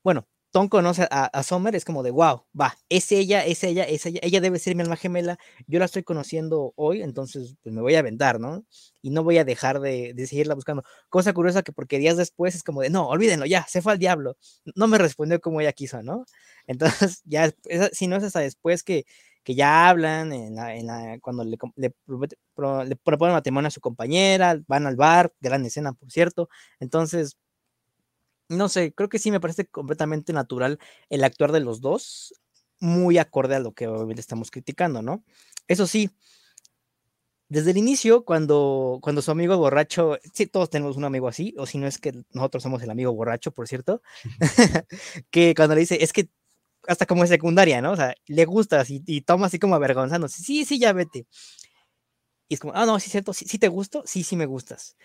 [0.04, 3.84] bueno, Tom conoce a, a Summer, es como de, wow, va, es ella, es ella,
[3.84, 7.74] es ella, ella debe ser mi alma gemela, yo la estoy conociendo hoy, entonces pues
[7.74, 8.65] me voy a aventar, ¿no?
[9.02, 10.84] Y no voy a dejar de, de, seguirla buscando.
[11.10, 14.00] Cosa curiosa que porque días después es como de, no, olvídenlo, ya, se fue al
[14.00, 14.38] diablo,
[14.76, 16.26] no me respondió como ella quiso, ¿no?
[16.67, 17.54] Entonces, ya,
[17.93, 19.06] si no es hasta después que,
[19.43, 21.93] que ya hablan en la, en la, cuando le, le,
[22.86, 26.49] le, proponen matrimonio a su compañera, van al bar, gran escena, por cierto.
[26.80, 27.38] Entonces,
[28.49, 32.34] no sé, creo que sí me parece completamente natural el actuar de los dos,
[32.80, 35.23] muy acorde a lo que hoy le estamos criticando, ¿no?
[35.67, 36.12] Eso sí,
[37.51, 41.65] desde el inicio, cuando, cuando su amigo borracho, sí, todos tenemos un amigo así, o
[41.65, 44.01] si no es que nosotros somos el amigo borracho, por cierto,
[45.32, 46.30] que cuando le dice, es que
[46.88, 47.91] hasta como en secundaria, ¿no?
[47.91, 51.28] O sea, le gusta y, y toma así como avergonzándose, sí, sí, ya vete.
[52.50, 54.98] Y es como, ah, no, sí, cierto, sí, sí te gusto, sí, sí me gustas.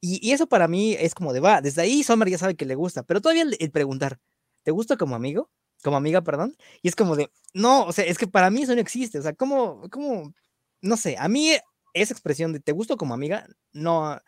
[0.00, 2.66] Y, y, eso para mí es como de, va, desde ahí Sommer ya sabe que
[2.66, 4.18] le gusta, pero todavía el, el, preguntar,
[4.62, 5.50] ¿te gusta como amigo?
[5.82, 6.56] Como amiga, perdón.
[6.82, 9.22] Y es como de, no, o sea, es que para mí eso no existe, o
[9.22, 10.34] sea, ¿cómo, cómo,
[10.82, 11.52] no sé, a mí
[11.94, 14.20] esa expresión de te gusto como amiga, no,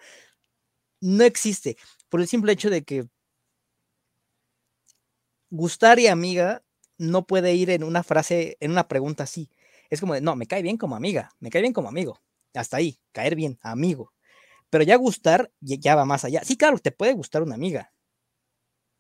[1.01, 1.77] no existe,
[2.09, 3.07] por el simple hecho de que
[5.51, 6.63] gustar y amiga
[6.99, 9.51] no puede ir en una frase, en una pregunta así.
[9.91, 12.21] Es como de, no, me cae bien como amiga, me cae bien como amigo.
[12.55, 14.13] Hasta ahí, caer bien, amigo.
[14.71, 16.43] Pero ya gustar ya va más allá.
[16.45, 17.93] Sí, claro, te puede gustar una amiga.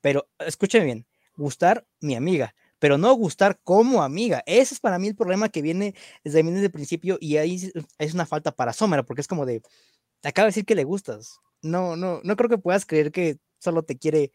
[0.00, 1.06] Pero escúcheme bien,
[1.36, 4.42] gustar mi amiga, pero no gustar como amiga.
[4.46, 8.26] Ese es para mí el problema que viene desde, el principio y ahí es una
[8.26, 9.62] falta para Somera, porque es como de,
[10.20, 11.40] te acaba de decir que le gustas.
[11.62, 14.30] No, no, no creo que puedas creer que solo te quiere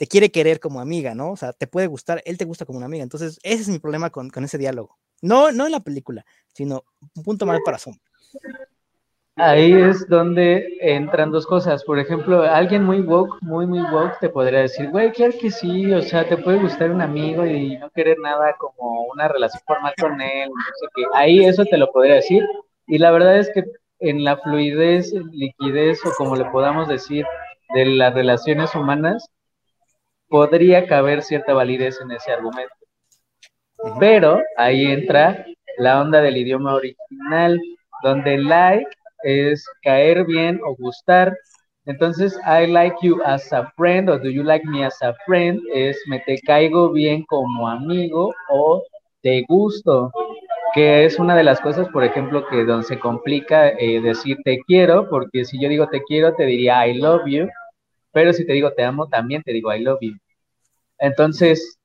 [0.00, 1.32] te quiere querer como amiga, ¿no?
[1.32, 3.02] O sea, te puede gustar, él te gusta como una amiga.
[3.02, 4.96] Entonces, ese es mi problema con, con ese diálogo.
[5.20, 6.84] No, no en la película, sino
[7.14, 7.98] un punto mal para Zoom.
[9.36, 11.84] Ahí es donde entran dos cosas.
[11.84, 15.92] Por ejemplo, alguien muy woke, muy, muy woke, te podría decir, güey, claro que sí,
[15.92, 19.92] o sea, te puede gustar un amigo y no querer nada como una relación formal
[20.00, 20.48] con él.
[20.48, 21.02] No sé qué.
[21.12, 22.42] Ahí eso te lo podría decir.
[22.86, 23.64] Y la verdad es que
[23.98, 27.26] en la fluidez, liquidez o como le podamos decir
[27.74, 29.28] de las relaciones humanas,
[30.30, 32.74] podría caber cierta validez en ese argumento.
[33.98, 35.44] Pero ahí entra
[35.78, 37.60] la onda del idioma original,
[38.02, 38.86] donde like
[39.24, 41.36] es caer bien o gustar.
[41.86, 45.60] Entonces, I like you as a friend o do you like me as a friend
[45.74, 48.82] es me te caigo bien como amigo o
[49.22, 50.12] te gusto,
[50.74, 54.60] que es una de las cosas, por ejemplo, que donde se complica eh, decir te
[54.66, 57.48] quiero, porque si yo digo te quiero, te diría I love you,
[58.12, 60.14] pero si te digo te amo, también te digo I love you.
[60.98, 61.78] Entonces,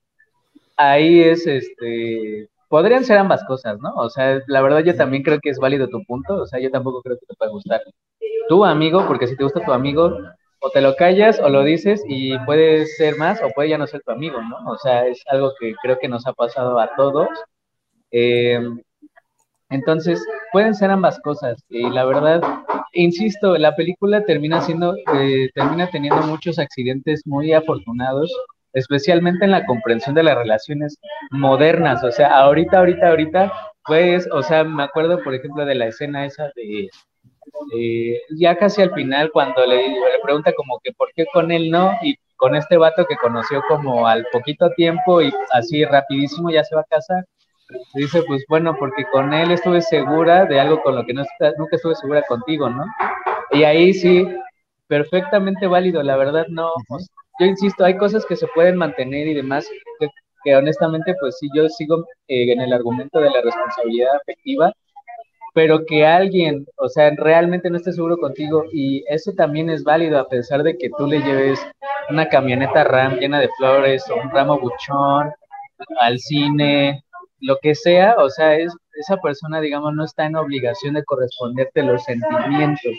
[0.76, 3.94] ahí es, este, podrían ser ambas cosas, ¿no?
[3.96, 6.70] O sea, la verdad yo también creo que es válido tu punto, o sea, yo
[6.70, 7.82] tampoco creo que te pueda gustar
[8.48, 10.18] tu amigo, porque si te gusta tu amigo,
[10.60, 13.86] o te lo callas o lo dices y puede ser más o puede ya no
[13.86, 14.56] ser tu amigo, ¿no?
[14.70, 17.28] O sea, es algo que creo que nos ha pasado a todos.
[18.10, 18.60] Eh,
[19.68, 21.62] entonces, pueden ser ambas cosas.
[21.68, 22.40] Y la verdad,
[22.92, 28.32] insisto, la película termina siendo, eh, termina teniendo muchos accidentes muy afortunados
[28.76, 30.98] especialmente en la comprensión de las relaciones
[31.30, 33.52] modernas, o sea, ahorita, ahorita, ahorita,
[33.86, 36.90] pues, o sea, me acuerdo, por ejemplo, de la escena esa de,
[38.38, 41.92] ya casi al final, cuando le, le, pregunta como que por qué con él no,
[42.02, 46.74] y con este vato que conoció como al poquito tiempo y así rapidísimo ya se
[46.74, 47.24] va a casar,
[47.94, 51.24] dice, pues bueno, porque con él estuve segura de algo con lo que no,
[51.58, 52.84] nunca estuve segura contigo, ¿no?
[53.52, 54.28] Y ahí sí,
[54.86, 57.06] perfectamente válido, la verdad no, uh -huh
[57.38, 59.68] yo insisto, hay cosas que se pueden mantener y demás,
[60.00, 60.08] que,
[60.44, 64.72] que honestamente, pues sí, yo sigo eh, en el argumento de la responsabilidad afectiva,
[65.54, 70.18] pero que alguien, o sea, realmente no esté seguro contigo, y eso también es válido
[70.18, 71.60] a pesar de que tú le lleves
[72.08, 75.30] una camioneta RAM llena de flores o un ramo buchón
[76.00, 77.04] al cine,
[77.40, 81.82] lo que sea, o sea, es, esa persona, digamos, no está en obligación de corresponderte
[81.82, 82.92] los sentimientos.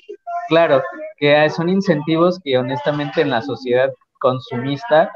[0.48, 0.82] Claro,
[1.18, 5.12] que son incentivos que honestamente en la sociedad consumista,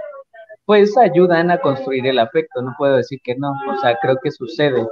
[0.66, 4.32] pues ayudan a construir el afecto, no puedo decir que no, o sea, creo que
[4.32, 4.86] sucede,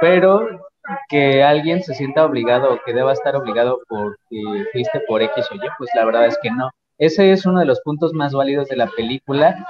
[0.00, 0.46] pero
[1.08, 5.54] que alguien se sienta obligado o que deba estar obligado porque fuiste por X o
[5.54, 6.70] Y, pues la verdad es que no.
[6.98, 9.66] ese es uno de los puntos más válidos de la película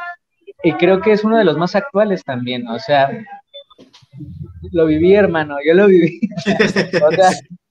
[0.62, 3.10] y creo que es uno de los más actuales también, o sea,
[4.72, 6.20] lo viví, hermano, yo lo viví.
[7.06, 7.30] o sea,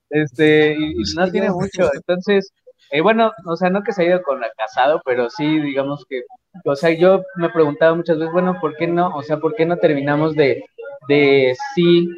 [0.09, 2.51] este, y, no tiene mucho, entonces,
[2.91, 6.05] eh, bueno, o sea, no que se haya ido con la casado, pero sí, digamos
[6.09, 6.23] que,
[6.65, 9.15] o sea, yo me preguntaba muchas veces, bueno, ¿por qué no?
[9.15, 10.63] O sea, ¿por qué no terminamos de,
[11.07, 12.09] de sí?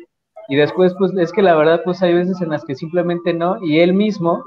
[0.48, 3.58] Y después, pues, es que la verdad, pues hay veces en las que simplemente no,
[3.64, 4.44] y él mismo,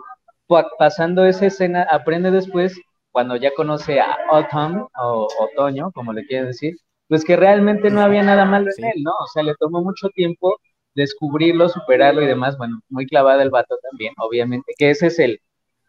[0.78, 2.78] pasando esa escena, aprende después,
[3.11, 6.74] cuando ya conoce a Autumn, o Otoño, como le quieren decir,
[7.09, 9.13] pues que realmente no había nada malo en él, ¿no?
[9.13, 10.59] O sea, le tomó mucho tiempo
[10.95, 15.41] descubrirlo, superarlo y demás, bueno, muy clavada el vato también, obviamente, que ese es el,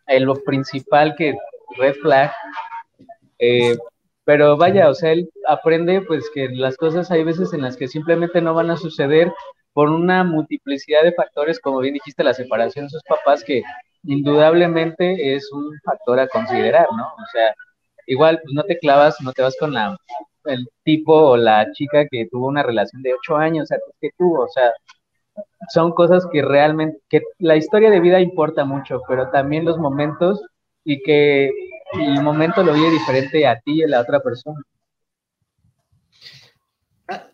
[0.07, 1.36] el lo principal que
[1.78, 2.32] red flag,
[3.39, 3.78] eh,
[4.24, 7.88] pero vaya, o sea, él aprende pues que las cosas hay veces en las que
[7.88, 9.32] simplemente no van a suceder
[9.74, 13.61] por una multiplicidad de factores, como bien dijiste, la separación de sus papás, que
[14.03, 17.05] indudablemente es un factor a considerar, ¿no?
[17.05, 17.53] O sea,
[18.07, 19.97] igual pues no te clavas, no te vas con la
[20.45, 24.43] el tipo o la chica que tuvo una relación de ocho años, o que tuvo,
[24.43, 24.71] o sea,
[25.69, 30.41] son cosas que realmente, que la historia de vida importa mucho, pero también los momentos
[30.83, 31.51] y que
[31.93, 34.61] el momento lo vive diferente a ti y a la otra persona.
[37.07, 37.27] Ah,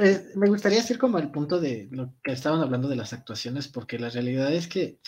[0.00, 3.68] eh, me gustaría decir como el punto de lo que estaban hablando de las actuaciones,
[3.68, 4.98] porque la realidad es que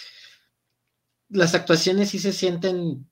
[1.29, 3.07] las actuaciones sí se sienten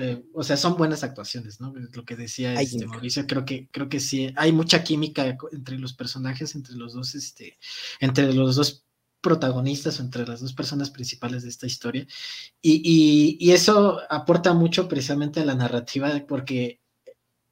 [0.00, 1.72] eh, o sea, son buenas actuaciones, ¿no?
[1.92, 5.92] Lo que decía este, Mauricio, creo que, creo que sí, hay mucha química entre los
[5.92, 7.58] personajes, entre los dos, este,
[8.00, 8.84] entre los dos
[9.20, 12.06] protagonistas o entre las dos personas principales de esta historia.
[12.62, 16.80] Y, eso aporta mucho precisamente a la narrativa, porque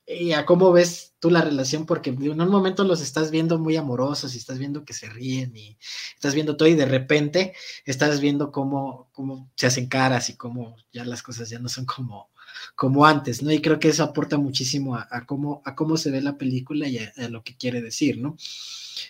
[0.07, 3.77] y a cómo ves tú la relación, porque en un momento los estás viendo muy
[3.77, 5.77] amorosos y estás viendo que se ríen y
[6.15, 10.77] estás viendo todo y de repente estás viendo cómo, cómo se hacen caras y cómo
[10.93, 12.31] ya las cosas ya no son como,
[12.75, 13.51] como antes, ¿no?
[13.53, 16.99] Y creo que eso aporta muchísimo a, cómo, a cómo se ve la película y
[16.99, 18.37] a, lo que quiere decir, ¿no?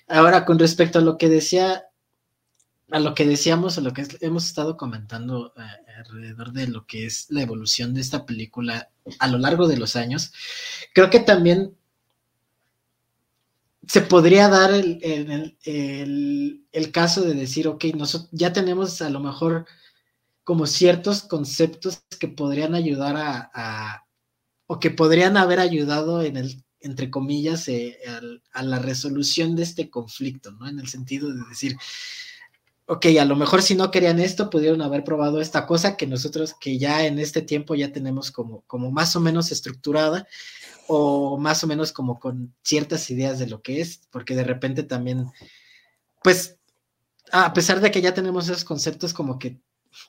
[0.08, 1.84] Ahora, con respecto a lo que decía,
[2.90, 5.62] a lo que decíamos, a lo que hemos estado comentando eh,
[5.98, 9.96] alrededor de lo que es la evolución de esta película a lo largo de los
[9.96, 10.32] años,
[10.92, 11.76] creo que también
[13.86, 15.52] se podría dar el,
[16.92, 19.66] caso de decir, ok, nosotros ya tenemos a lo mejor
[20.46, 24.04] como ciertos conceptos que podrían ayudar a,
[24.68, 27.98] o que podrían haber ayudado en el, entre comillas, eh,
[28.52, 30.68] a la resolución de este conflicto, ¿no?
[30.68, 31.76] En el sentido de decir,
[32.86, 36.54] ok, a lo mejor si no querían esto, pudieron haber probado esta cosa que nosotros,
[36.54, 40.28] que ya en este tiempo ya tenemos como, como más o menos estructurada
[40.86, 44.84] o más o menos como con ciertas ideas de lo que es, porque de repente
[44.84, 45.26] también,
[46.22, 46.56] pues,
[47.32, 49.58] a pesar de que ya tenemos esos conceptos como que,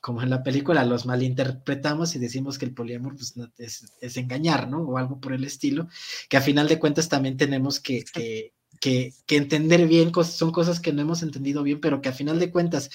[0.00, 4.82] como en la película, los malinterpretamos y decimos que el poliamor pues, es, engañar, ¿no?
[4.82, 5.88] O algo por el estilo,
[6.28, 10.92] que a final de cuentas también tenemos que, que que, entender bien, son cosas que
[10.92, 12.90] no hemos entendido bien, pero que a final de cuentas,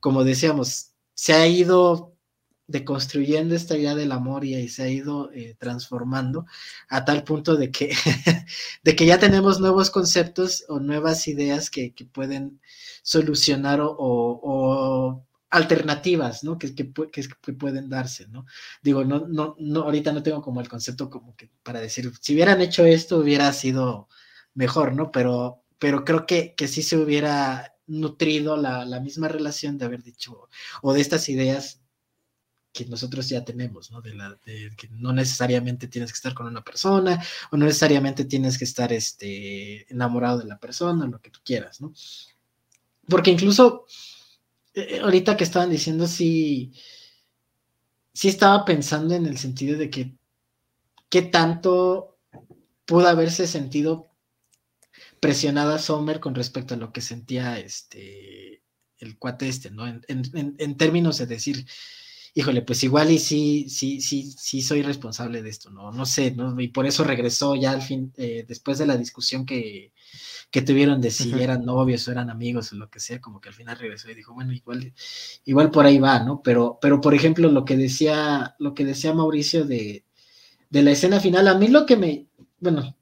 [0.00, 2.16] como decíamos, se ha ido
[2.66, 6.46] deconstruyendo esta idea del amor y, se ha ido eh, transformando
[6.88, 7.94] a tal punto de que,
[8.82, 12.60] de que ya tenemos nuevos conceptos o nuevas ideas que, pueden
[13.02, 16.58] solucionar o, alternativas, ¿no?
[16.58, 18.46] Que, que, pueden darse, ¿no?
[18.82, 22.32] Digo, no, no, no, ahorita no tengo como el concepto como que para decir, si
[22.34, 24.08] hubieran hecho esto hubiera sido
[24.54, 25.12] mejor, ¿no?
[25.12, 30.48] Pero, pero creo que, que sí se hubiera nutrido la, misma relación de haber dicho,
[30.80, 31.82] o de estas ideas
[32.72, 34.00] que nosotros ya tenemos, ¿no?
[34.00, 38.56] La, de que no necesariamente tienes que estar con una persona, o no necesariamente tienes
[38.56, 41.92] que estar este, enamorado de la persona, lo que tú quieras, ¿no?
[43.06, 43.84] Porque incluso,
[44.74, 46.72] eh, ahorita que estaban diciendo, sí,
[48.12, 50.14] sí estaba pensando en el sentido de que
[51.08, 52.18] qué tanto
[52.84, 54.10] pudo haberse sentido
[55.20, 58.62] presionada Sommer con respecto a lo que sentía este
[58.98, 59.86] el cuate este, ¿no?
[59.86, 61.66] En, términos de decir,
[62.34, 65.90] híjole, pues igual y sí, sí, sí, sí soy responsable de esto, ¿no?
[65.90, 66.58] No sé, ¿no?
[66.60, 69.92] Y por eso regresó ya al fin, eh, después de la discusión que,
[70.60, 73.54] tuvieron de si eran novios o eran amigos o lo que sea, como que al
[73.54, 74.92] final regresó y dijo, bueno, igual,
[75.46, 76.42] igual por ahí va, ¿no?
[76.42, 80.04] Pero, pero por ejemplo, lo que decía, lo que decía Mauricio de,
[80.68, 82.26] de la escena final, a mí lo que me,
[82.60, 82.94] bueno,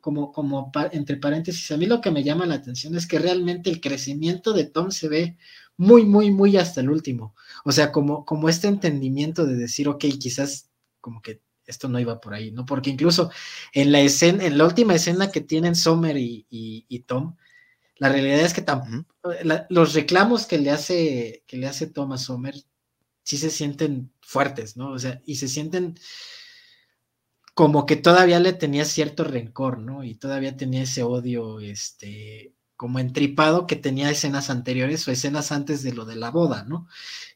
[0.00, 3.68] como, como entre paréntesis, a mí lo que me llama la atención es que realmente
[3.68, 5.36] el crecimiento de Tom se ve
[5.76, 7.34] muy, muy, muy hasta el último.
[7.64, 12.20] O sea, como, como este entendimiento de decir, ok, quizás como que esto no iba
[12.20, 12.64] por ahí, ¿no?
[12.66, 13.30] Porque incluso
[13.72, 17.36] en la escena, en la última escena que tienen Sommer y, Tom,
[17.96, 18.64] la realidad es que
[19.68, 22.54] los reclamos que le hace, que le hace Tom a Sommer
[23.24, 24.90] sí se sienten fuertes, ¿no?
[24.90, 25.98] O sea, y se sienten
[27.54, 30.04] como que todavía le tenía cierto rencor, ¿no?
[30.04, 35.82] Y todavía tenía ese odio, este, como entripado que tenía escenas anteriores o escenas antes
[35.82, 36.86] de lo de la boda, ¿no?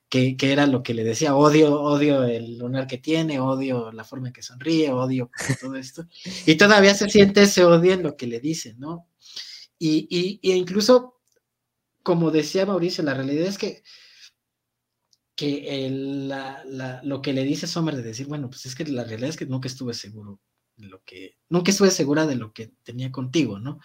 [0.08, 4.04] Que, que, era lo que le decía, odio, odio el lunar que tiene, odio la
[4.04, 5.30] forma en que sonríe, odio
[5.60, 6.06] todo esto.
[6.46, 9.06] Y todavía se siente ese odio en lo que le dice, ¿no?
[9.78, 11.20] Y, y, y incluso,
[12.02, 13.82] como decía Mauricio, la realidad es que
[15.38, 18.84] que el, la, la, lo que le dice Sommer de decir, bueno, pues es que
[18.86, 20.40] la realidad es que nunca estuve seguro
[20.76, 23.78] de lo que, nunca estuve segura de lo que tenía contigo, ¿no?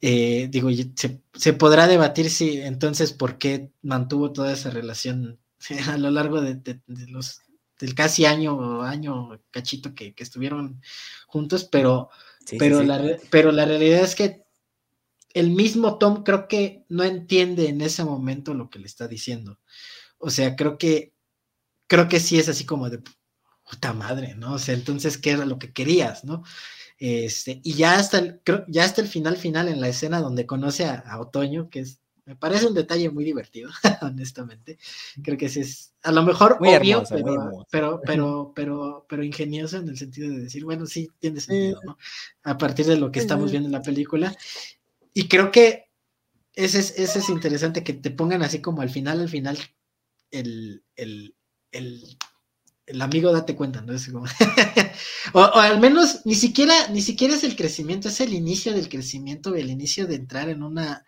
[0.00, 5.38] Eh, digo, se, se, podrá debatir si entonces por qué mantuvo toda esa relación
[5.88, 7.40] a lo largo de, de, de los
[7.78, 10.80] del casi año año cachito que, que estuvieron
[11.26, 12.10] juntos, pero,
[12.44, 12.88] sí, pero, sí, sí.
[12.88, 14.46] La, pero la realidad es que
[15.34, 19.58] el mismo Tom creo que no entiende en ese momento lo que le está diciendo.
[20.18, 21.12] O sea, creo que,
[21.86, 23.02] creo que sí es así como de
[23.68, 24.54] puta madre, ¿no?
[24.54, 26.42] O sea, entonces, ¿qué era lo que querías, no?
[26.98, 30.86] Este, y ya hasta el, ya hasta el final final en la escena donde conoce
[30.86, 33.70] a, a Otoño, que es, me parece un detalle muy divertido,
[34.02, 34.78] honestamente.
[35.22, 39.06] Creo que sí es, a lo mejor muy obvio, hermosa, pero, muy pero, pero, pero,
[39.08, 41.96] pero, ingenioso en el sentido de decir, bueno, sí, tiene sentido, ¿no?
[42.42, 44.36] A partir de lo que estamos viendo en la película.
[45.14, 45.86] Y creo que
[46.54, 49.58] ese es, ese es interesante que te pongan así como al final, al final,
[50.32, 51.36] el, el,
[51.70, 52.18] el,
[52.86, 53.92] el amigo date cuenta, ¿no?
[53.92, 54.24] Es como
[55.34, 58.88] o, o, al menos ni siquiera, ni siquiera es el crecimiento, es el inicio del
[58.88, 61.04] crecimiento, el inicio de entrar en una,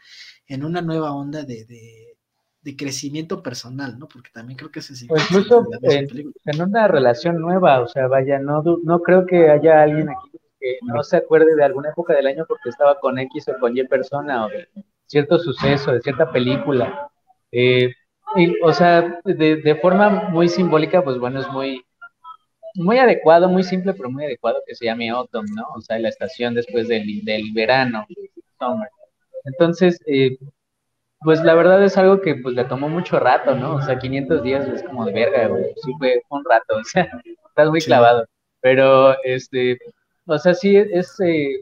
[0.47, 2.17] en una nueva onda de, de,
[2.63, 4.09] de crecimiento personal, ¿no?
[4.09, 5.07] Porque también creo que sí.
[5.09, 6.09] O incluso en,
[6.45, 10.79] en, una relación nueva, o sea, vaya, no, no creo que haya alguien aquí que
[10.83, 13.85] no se acuerde de alguna época del año porque estaba con X o con Y
[13.85, 14.69] persona o de
[15.07, 17.09] cierto suceso, de cierta película.
[17.51, 17.93] Eh,
[18.37, 21.85] y, o sea, de, de, forma muy simbólica, pues bueno, es muy,
[22.75, 25.67] muy adecuado, muy simple, pero muy adecuado que se llame autumn, ¿no?
[25.75, 28.07] O sea, la estación después del, del verano,
[28.59, 28.89] summer.
[29.45, 30.37] Entonces, eh,
[31.21, 33.77] pues la verdad es algo que pues le tomó mucho rato, ¿no?
[33.77, 35.65] O sea, 500 días es como de verga, güey.
[35.85, 37.09] Sí fue un rato, o sea,
[37.49, 37.87] estás muy sí.
[37.87, 38.25] clavado.
[38.61, 39.79] Pero, este,
[40.27, 41.61] o sea, sí es, eh,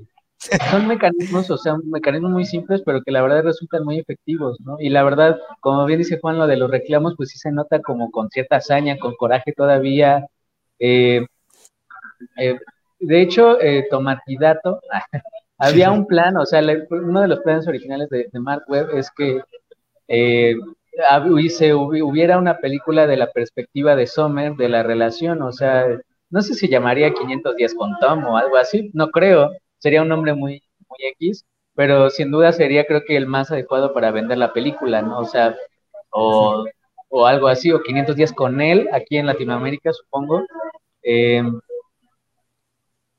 [0.70, 4.76] son mecanismos, o sea, mecanismos muy simples, pero que la verdad resultan muy efectivos, ¿no?
[4.80, 7.80] Y la verdad, como bien dice Juan, lo de los reclamos, pues sí se nota
[7.80, 10.26] como con cierta hazaña, con coraje todavía.
[10.78, 11.26] Eh,
[12.36, 12.58] eh,
[13.00, 14.80] de hecho, eh, Tomatidato,
[15.58, 19.10] había un plan, o sea, uno de los planes originales de, de Mark Webb es
[19.10, 19.42] que
[20.08, 20.54] eh,
[21.28, 25.86] hubiese, hubiera una película de la perspectiva de Sommer, de la relación, o sea,
[26.30, 30.08] no sé si llamaría 500 días con Tom o algo así, no creo, sería un
[30.08, 34.38] nombre muy, muy X, pero sin duda sería creo que el más adecuado para vender
[34.38, 35.18] la película, ¿no?
[35.20, 35.56] O sea,
[36.10, 36.64] o,
[37.08, 40.44] o algo así, o 500 días con él aquí en Latinoamérica, supongo.
[41.02, 41.42] Eh,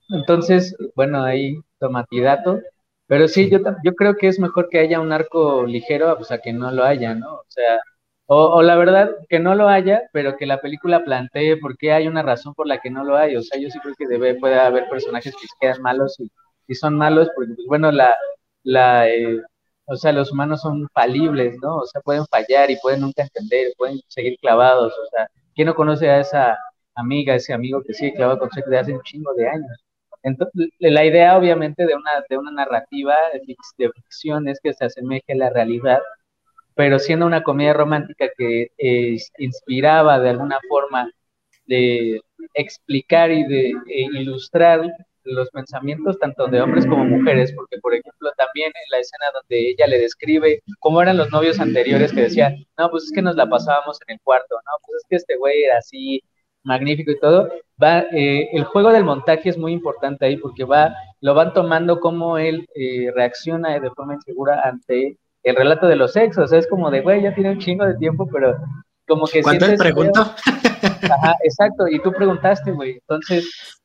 [0.10, 2.60] entonces, bueno, ahí tomatidato,
[3.08, 6.40] pero sí, yo, yo creo que es mejor que haya un arco ligero, pues a
[6.40, 7.36] que no lo haya, ¿no?
[7.36, 7.80] O sea,
[8.26, 11.94] o, o, la verdad, que no lo haya, pero que la película plantee por qué
[11.94, 13.36] hay una razón por la que no lo hay.
[13.38, 16.30] O sea, yo sí creo que debe, puede haber personajes que quedan malos y,
[16.68, 18.16] y son malos, porque, pues, bueno, la,
[18.64, 19.42] la eh,
[19.86, 21.78] o sea, los humanos son falibles, ¿no?
[21.78, 24.94] O sea, pueden fallar y pueden nunca entender, pueden seguir clavados.
[24.94, 26.58] O sea, ¿quién no conoce a esa
[26.96, 29.86] amiga, ese amigo que sigue clavado con Shrek de hace un chingo de años?
[30.24, 35.34] Entonces, la idea, obviamente, de una, de una narrativa de ficción es que se asemeje
[35.34, 36.02] a la realidad,
[36.76, 41.10] pero siendo una comedia romántica que eh, inspiraba de alguna forma
[41.68, 42.22] de
[42.54, 43.76] explicar y de eh,
[44.14, 44.82] ilustrar
[45.34, 49.72] los pensamientos tanto de hombres como mujeres, porque por ejemplo también en la escena donde
[49.72, 53.36] ella le describe cómo eran los novios anteriores que decían, no, pues es que nos
[53.36, 56.22] la pasábamos en el cuarto, no, pues es que este güey era así,
[56.64, 57.50] magnífico y todo,
[57.82, 62.00] va, eh, el juego del montaje es muy importante ahí porque va, lo van tomando
[62.00, 66.60] como él eh, reacciona de forma insegura ante el relato de los sexos, o sea,
[66.60, 68.58] es como de, güey, ya tiene un chingo de tiempo, pero
[69.08, 69.42] como que...
[69.42, 70.22] ¿Cuánto él preguntó?
[70.22, 73.80] Ajá, exacto, y tú preguntaste, güey, entonces,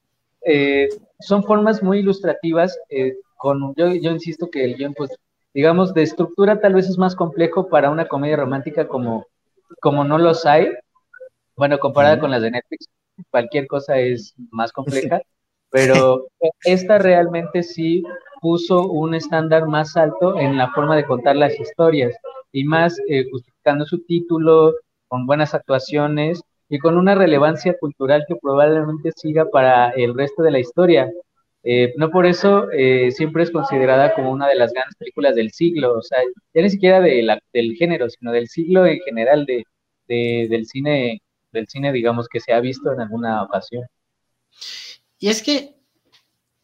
[0.45, 0.89] eh,
[1.23, 5.11] son formas muy ilustrativas, eh, con, yo, yo insisto que el guion, pues,
[5.55, 9.27] digamos, de estructura tal vez es más complejo para una comedia romántica como,
[9.81, 10.71] como no los hay,
[11.57, 12.89] bueno, comparada con las de Netflix,
[13.31, 15.21] cualquier cosa es más compleja,
[15.71, 16.27] pero
[16.65, 18.03] esta realmente sí
[18.41, 22.15] puso un estándar más alto en la forma de contar las historias
[22.51, 24.75] y más eh, justificando su título,
[25.09, 26.43] con buenas actuaciones
[26.73, 31.13] y con una relevancia cultural que probablemente siga para el resto de la historia.
[31.63, 35.53] Eh, no por eso eh, siempre es considerada como una de las grandes películas del
[35.53, 36.19] siglo, o sea,
[36.55, 39.65] ya ni siquiera de la, del género, sino del siglo en general de,
[40.09, 41.21] de, del cine
[41.53, 43.85] del cine, digamos, que se ha visto en alguna ocasión.
[45.19, 45.77] Y es que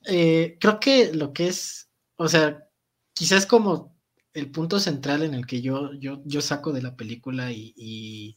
[0.07, 2.67] eh, creo que lo que es, o sea,
[3.13, 3.95] quizás como
[4.33, 8.37] el punto central en el que yo, yo, yo saco de la película y, y,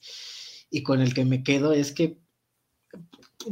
[0.84, 2.18] con el que me quedo es que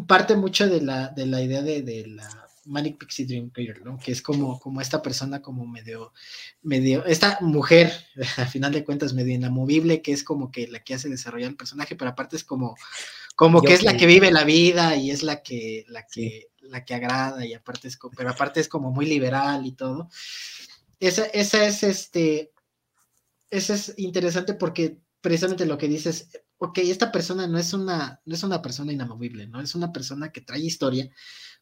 [0.08, 3.98] parte mucho de la, de la idea de, de la Manic Pixie Dream Girl, ¿no?
[3.98, 6.14] Que es como, como esta persona como medio,
[6.62, 7.92] medio, esta mujer,
[8.38, 11.58] al final de cuentas, medio inamovible, que es como que la que hace desarrollar el
[11.58, 12.76] personaje, pero aparte es como,
[13.36, 16.86] como que es la que vive la vida y es la que, la que, la
[16.86, 20.10] que agrada, y aparte es, pero aparte es como muy liberal y todo.
[21.00, 22.52] Esa, esa es este,
[23.50, 26.30] esa es interesante porque precisamente lo que dices,
[26.60, 29.62] ok, esta persona no es una, no es una persona inamovible, ¿no?
[29.62, 31.10] Es una persona que trae historia,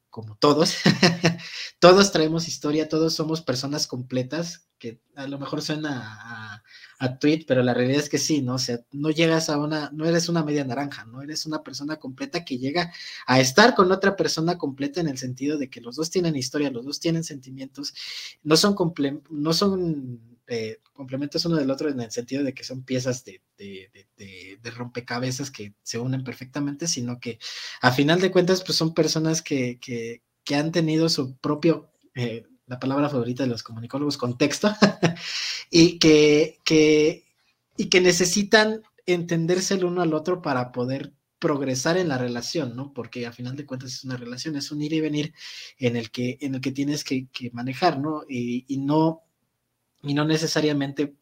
[0.09, 0.75] como todos,
[1.79, 6.63] todos traemos historia, todos somos personas completas, que a lo mejor suena a,
[6.99, 8.55] a, tweet, pero la realidad es que sí, ¿no?
[8.55, 11.21] O sea, no llegas a una, no eres una media naranja, ¿no?
[11.21, 12.91] Eres una persona completa que llega
[13.27, 16.71] a estar con otra persona completa en el sentido de que los dos tienen historia,
[16.71, 17.93] los dos tienen sentimientos,
[18.43, 18.75] no son,
[19.29, 23.41] no son eh, complementos uno del otro en el sentido de que son piezas de,
[24.63, 27.37] rompecabezas que se unen perfectamente, sino que
[27.81, 33.09] a final de cuentas, pues son personas que, han tenido su propio, eh, la palabra
[33.09, 34.73] favorita de los comunicólogos, contexto,
[35.69, 37.25] y, que, que,
[37.75, 42.93] y que necesitan entenderse el uno al otro para poder progresar en la relación, ¿no?
[42.93, 45.33] Porque a final de cuentas es una relación, es un ir y venir
[45.77, 48.23] en el que, en el que tienes que, manejar, ¿no?
[48.27, 49.26] y, no
[50.07, 51.15] y no necesariamente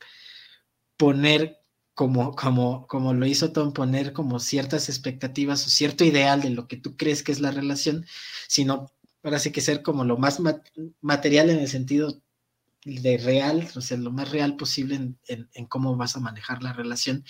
[0.97, 1.59] poner
[1.93, 6.67] como, como, como lo hizo Tom, poner como ciertas expectativas o cierto ideal de lo
[6.67, 8.05] que tú crees que es la relación,
[8.47, 8.91] sino
[9.23, 10.39] ahora sí que ser como lo más
[11.01, 12.21] material en el sentido
[12.83, 17.25] de real, o sea, lo más real posible en, cómo vas a manejar la relación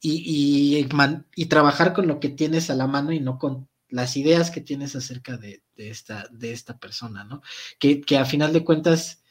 [0.00, 0.88] y, y,
[1.34, 4.60] y, trabajar con lo que tienes a la mano y no con las ideas que
[4.60, 7.42] tienes acerca de, de esta, de esta persona, ¿no?
[7.78, 9.23] Que, que a final de cuentas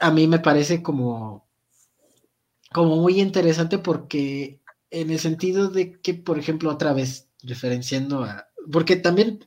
[0.00, 1.46] a mí me parece como,
[2.72, 8.48] como muy interesante porque en el sentido de que, por ejemplo, otra vez, referenciando a,
[8.72, 9.46] porque también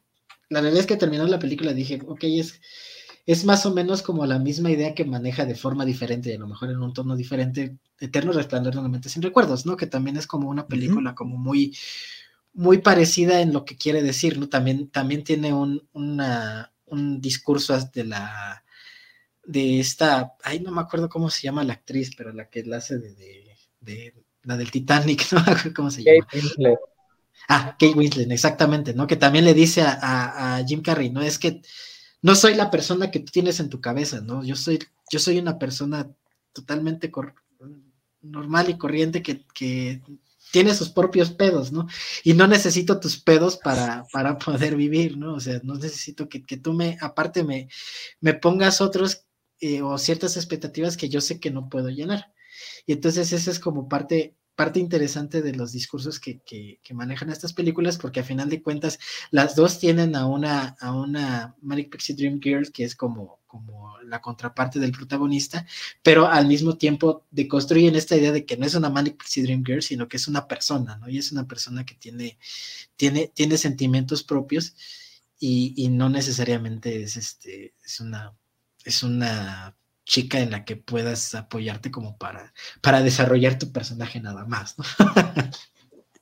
[0.50, 2.62] la realidad es que terminó la película dije, ok, es,
[3.26, 6.48] es más o menos como la misma idea que maneja de forma diferente, a lo
[6.48, 9.76] mejor en un tono diferente, Eterno Resplandor de sin recuerdos, ¿no?
[9.76, 11.76] Que también es como una película como muy,
[12.54, 14.50] muy parecida en lo que quiere decir, ¿no?
[14.50, 18.63] También, también tiene un, un discurso de la
[19.46, 22.78] de esta, ay, no me acuerdo cómo se llama la actriz, pero la que la
[22.78, 24.14] hace de, de,
[24.44, 26.26] la del Titanic, no me acuerdo cómo se llama.
[26.26, 26.80] Kate Winslet.
[27.50, 29.08] Ah, Kate Winslet, exactamente, ¿no?
[29.08, 31.22] Que también le dice a, a, Jim Carrey, ¿no?
[31.22, 31.62] Es que
[32.22, 34.44] no soy la persona que tú tienes en tu cabeza, ¿no?
[34.44, 34.80] Yo soy,
[35.12, 36.10] yo soy una persona
[36.54, 37.12] totalmente
[38.22, 40.02] normal y corriente que, que
[40.52, 41.88] tiene sus propios pedos, ¿no?
[42.24, 45.34] Y no necesito tus pedos para, para poder vivir, ¿no?
[45.34, 47.68] O sea, no necesito que, que tú me, aparte, me,
[48.22, 49.26] me pongas otros
[49.60, 52.34] eh, o ciertas expectativas que yo sé que no puedo llenar.
[52.86, 57.54] Y entonces esa es como parte, parte interesante de los discursos que, que, manejan estas
[57.54, 59.00] películas, porque a final de cuentas
[59.32, 63.98] las dos tienen a una, a una Manic Pixie Dream Girl que es como, como
[64.02, 65.66] la contraparte del protagonista,
[66.04, 69.64] pero al mismo tiempo deconstruyen esta idea de que no es una Manic Pixie Dream
[69.66, 71.10] Girl, sino que es una persona, ¿no?
[71.10, 72.38] Y es una persona que tiene,
[72.96, 74.76] tiene, tiene sentimientos propios
[75.40, 78.34] y, y no necesariamente es, este, es una
[78.86, 79.76] es una
[80.06, 84.86] chica en la que puedas apoyarte como para, para desarrollar tu personaje nada más, ¿no?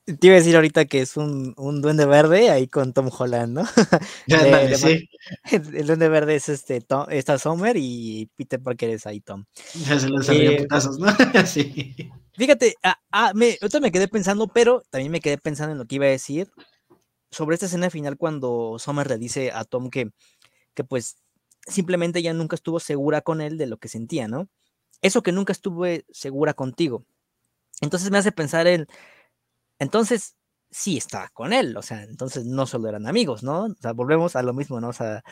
[0.04, 3.52] Te iba a decir ahorita que es un, un duende verde ahí con Tom Holland,
[3.52, 3.64] ¿no?
[4.76, 5.08] sí.
[5.50, 9.44] El duende verde es este Tom, esta Summer y Peter Parker es ahí Tom.
[9.86, 11.06] Ya se los eh, putazos, ¿no?
[11.46, 12.10] sí.
[12.34, 15.86] Fíjate, ah, ah, me, ahorita me quedé pensando, pero también me quedé pensando en lo
[15.86, 16.50] que iba a decir
[17.30, 20.10] sobre esta escena final cuando Summer le dice a Tom que,
[20.74, 21.16] que pues
[21.66, 24.48] simplemente ella nunca estuvo segura con él de lo que sentía, ¿no?
[25.02, 27.04] Eso que nunca estuve segura contigo.
[27.80, 28.86] Entonces me hace pensar en,
[29.78, 30.36] entonces
[30.70, 33.66] sí estaba con él, o sea, entonces no solo eran amigos, ¿no?
[33.66, 34.88] O sea, volvemos a lo mismo, ¿no?
[34.88, 35.22] O sea,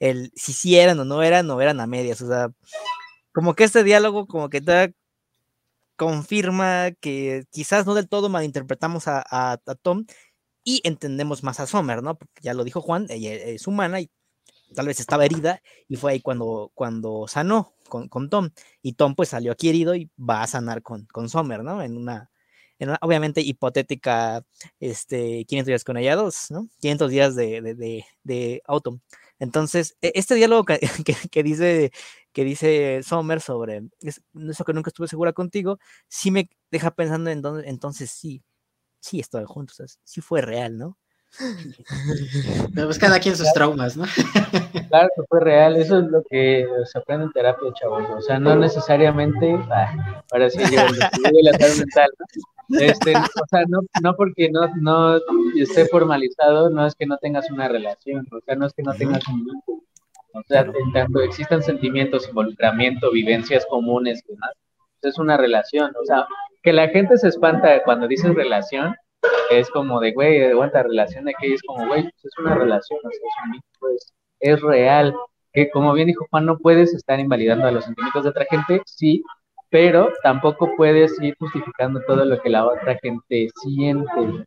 [0.00, 2.50] el, si sí eran o no eran, no eran a medias, o sea,
[3.32, 4.94] como que este diálogo como que te
[5.96, 10.06] confirma que quizás no del todo malinterpretamos a, a, Tom
[10.64, 12.16] y entendemos más a Sommer, ¿no?
[12.18, 14.10] Porque ya lo dijo Juan, ella es humana y
[14.74, 18.50] tal vez estaba herida y fue ahí cuando, cuando sanó con, con Tom.
[18.82, 21.82] Y Tom pues salió aquí herido y va a sanar con, con Sommer, ¿no?
[21.82, 22.30] En una,
[22.78, 24.44] en una, obviamente hipotética,
[24.80, 26.68] este, 500 días con ella dos, ¿no?
[26.80, 29.00] 500 días de, de, de, de autumn.
[29.38, 30.64] Entonces, e, este diálogo
[31.04, 31.92] que, que, dice
[32.32, 37.42] que dice Sommer sobre eso que nunca estuve segura contigo, sí me deja pensando en
[37.64, 38.42] entonces sí,
[39.00, 40.98] sí estaban juntos, sí fue real, ¿no?
[42.74, 44.04] Pero pues cada quien sus traumas, ¿no?
[44.88, 48.04] Claro que fue real, eso es lo que se aprende en terapia, chavos.
[48.16, 50.80] O sea, no necesariamente, ah, ahora sí yo
[51.42, 52.80] la salud mental, ¿no?
[52.80, 55.20] Este, o sea, no, no porque no, no
[55.56, 58.94] esté formalizado, no es que no tengas una relación, o sea, no es que no
[58.94, 59.82] tengas un vínculo.
[60.32, 64.52] O sea, en tanto existan sentimientos, involucramiento, vivencias comunes y demás,
[65.00, 65.92] pues es una relación.
[66.00, 66.26] O sea,
[66.62, 68.94] que la gente se espanta cuando dices relación,
[69.50, 73.00] es como de, güey, aguanta relación de que es como, güey, pues es una relación,
[73.10, 75.14] es un pues, es real.
[75.52, 78.82] Que como bien dijo Juan, no puedes estar invalidando a los sentimientos de otra gente,
[78.84, 79.24] sí,
[79.70, 84.44] pero tampoco puedes ir justificando todo lo que la otra gente siente.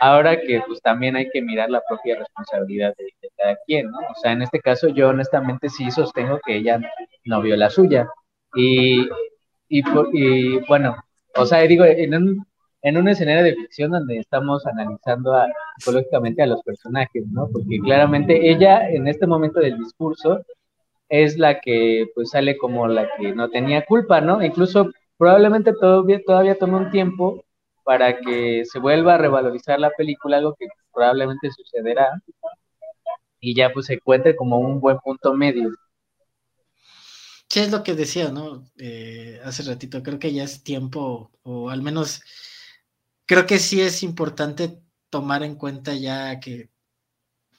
[0.00, 3.98] Ahora que pues también hay que mirar la propia responsabilidad de, cada quien, ¿no?
[3.98, 6.80] O sea, en este caso yo honestamente sí sostengo que ella
[7.24, 8.08] no vio la suya.
[8.54, 9.02] Y,
[9.68, 9.82] y,
[10.12, 10.96] y bueno,
[11.36, 12.46] o sea, digo, en un,
[12.82, 15.32] en un escenario de ficción donde estamos analizando
[15.78, 17.48] psicológicamente a los personajes, ¿no?
[17.52, 20.44] Porque claramente ella en este momento del discurso
[21.08, 24.42] es la que pues sale como la que no tenía culpa, ¿no?
[24.42, 27.44] Incluso probablemente todavía, todavía toma un tiempo
[27.84, 32.22] para que se vuelva a revalorizar la película, algo que probablemente sucederá,
[33.40, 35.70] y ya pues se encuentre como un buen punto medio.
[37.48, 38.64] ¿Qué es lo que decía, no?
[38.78, 42.22] Eh, hace ratito, creo que ya es tiempo, o al menos
[43.30, 46.68] creo que sí es importante tomar en cuenta ya que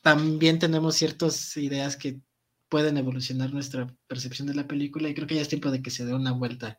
[0.01, 2.19] también tenemos ciertas ideas que
[2.67, 5.89] pueden evolucionar nuestra percepción de la película y creo que ya es tiempo de que
[5.89, 6.77] se dé una vuelta.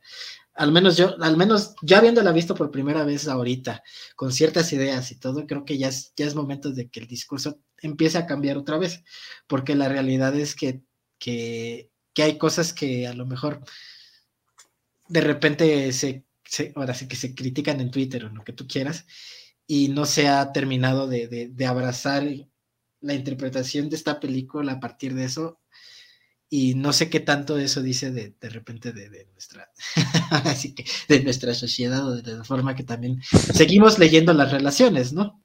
[0.53, 3.83] Al menos yo, al menos ya habiéndola visto por primera vez ahorita,
[4.15, 7.07] con ciertas ideas y todo, creo que ya es, ya es momento de que el
[7.07, 9.03] discurso empiece a cambiar otra vez,
[9.47, 10.83] porque la realidad es que,
[11.19, 13.65] que, que hay cosas que a lo mejor
[15.09, 16.27] de repente se
[16.75, 19.07] ahora sí que se critican en Twitter o lo que tú quieras,
[19.67, 22.25] y no se ha terminado de, abrazar
[23.01, 25.61] la interpretación de esta película a partir de eso.
[26.49, 29.71] Y no sé qué tanto eso dice de, de repente de, nuestra,
[30.31, 33.23] así que de nuestra sociedad o de la forma que también
[33.55, 35.43] seguimos leyendo las relaciones, ¿no?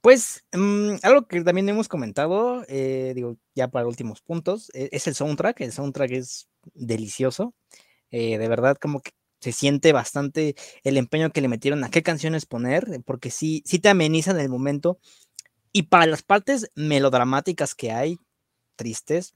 [0.00, 5.06] Pues mm, algo que también hemos comentado, eh, digo, ya para últimos puntos, e, es
[5.06, 5.60] el soundtrack.
[5.60, 7.54] El soundtrack es delicioso.
[8.10, 10.54] Eh, de verdad, como que se siente bastante
[10.84, 14.38] el empeño que le metieron a qué canciones poner, eh, porque sí, sí te amenizan
[14.40, 14.98] el momento.
[15.72, 18.18] Y para las partes melodramáticas que hay,
[18.76, 19.34] tristes,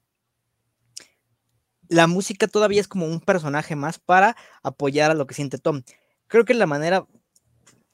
[1.88, 5.82] la música todavía es como un personaje más para apoyar a lo que siente Tom.
[6.26, 7.06] Creo que la manera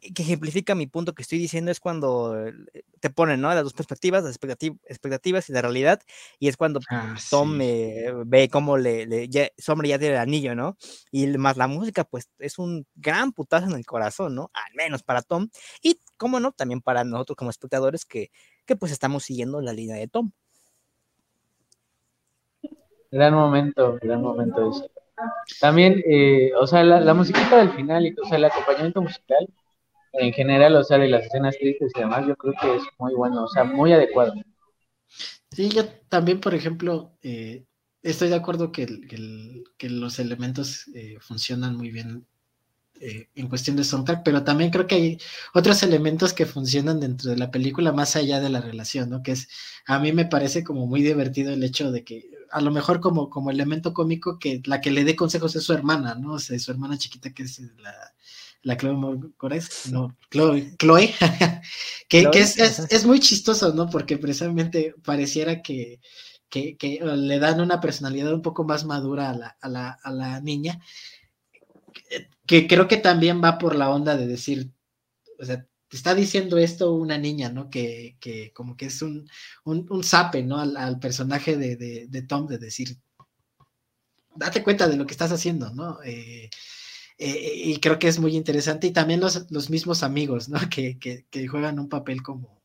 [0.01, 2.55] que ejemplifica mi punto que estoy diciendo es cuando eh,
[3.01, 3.48] te ponen, ¿no?
[3.48, 4.38] Las dos perspectivas, las
[4.88, 6.01] expectativas y la realidad,
[6.38, 10.20] y es cuando ah, Tom ve cómo le, le ya, su hombre ya tiene el
[10.20, 10.76] anillo, ¿no?
[11.11, 14.51] Y más la música, pues es un gran putazo en el corazón, ¿no?
[14.55, 15.48] Al menos para Tom,
[15.82, 18.30] y cómo no, también para nosotros como espectadores que,
[18.64, 20.32] que pues estamos siguiendo la línea de Tom.
[23.11, 24.90] Gran momento, gran momento eso.
[25.61, 29.48] También, eh, o sea, la, la musiquita del final o sea, el acompañamiento musical
[30.12, 33.14] en general, o sea, de las escenas tristes y demás, yo creo que es muy
[33.14, 34.32] bueno, o sea, muy adecuado.
[35.50, 37.64] Sí, yo también, por ejemplo, eh,
[38.02, 38.86] estoy de acuerdo que,
[39.80, 42.26] los elementos eh, funcionan muy bien
[43.00, 45.18] eh, en cuestión de soundtrack, pero también creo que hay
[45.54, 49.22] otros elementos que funcionan dentro de la película más allá de la relación, ¿no?
[49.22, 49.48] Que es,
[49.86, 53.30] a mí me parece como muy divertido el hecho de que a lo mejor como,
[53.30, 56.34] como elemento cómico que la que le dé consejos es su hermana, ¿no?
[56.34, 57.94] O sea, su hermana chiquita que es la
[58.62, 61.14] la Chloe Moretz, no, Chloe, Chloe
[62.08, 63.88] que, es, muy chistoso, ¿no?
[63.88, 66.00] Porque precisamente pareciera que,
[66.52, 69.68] le dan una personalidad un poco más madura a
[70.11, 70.80] la, niña,
[72.46, 74.70] que creo que también va por la onda de decir,
[75.38, 77.70] o sea, te está diciendo esto una niña, ¿no?
[77.70, 78.16] Que,
[78.54, 79.28] como que es un,
[79.64, 79.86] un,
[80.44, 80.58] ¿no?
[80.58, 82.98] Al, personaje de, Tom, de decir,
[84.36, 85.98] date cuenta de lo que estás haciendo, ¿no?
[86.04, 86.50] Eh,
[87.23, 88.87] eh, y creo que es muy interesante.
[88.87, 90.59] Y también los, los mismos amigos, ¿no?
[90.71, 92.62] Que, que, juegan un papel como,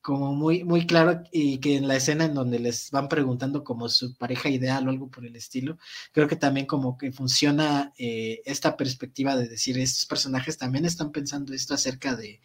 [0.00, 3.88] como muy, muy claro y que en la escena en donde les van preguntando como
[3.90, 5.78] su pareja ideal o algo por el estilo,
[6.12, 11.12] creo que también como que funciona eh, esta perspectiva de decir, estos personajes también están
[11.12, 12.40] pensando esto acerca de,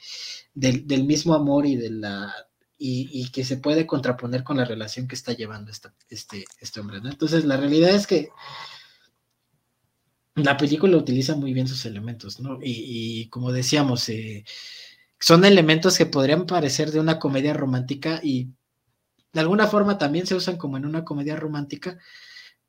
[0.54, 2.34] del, del mismo amor y de la...
[2.82, 5.70] Y, que se puede contraponer con la relación que está llevando
[6.10, 7.10] este, este hombre, ¿no?
[7.10, 8.30] Entonces, la realidad es que
[10.44, 12.60] la película utiliza muy bien sus elementos, ¿no?
[12.62, 14.44] Y, como decíamos, eh,
[15.20, 18.50] son elementos que podrían parecer de una comedia romántica y
[19.34, 21.98] de alguna forma también se usan como en una comedia romántica,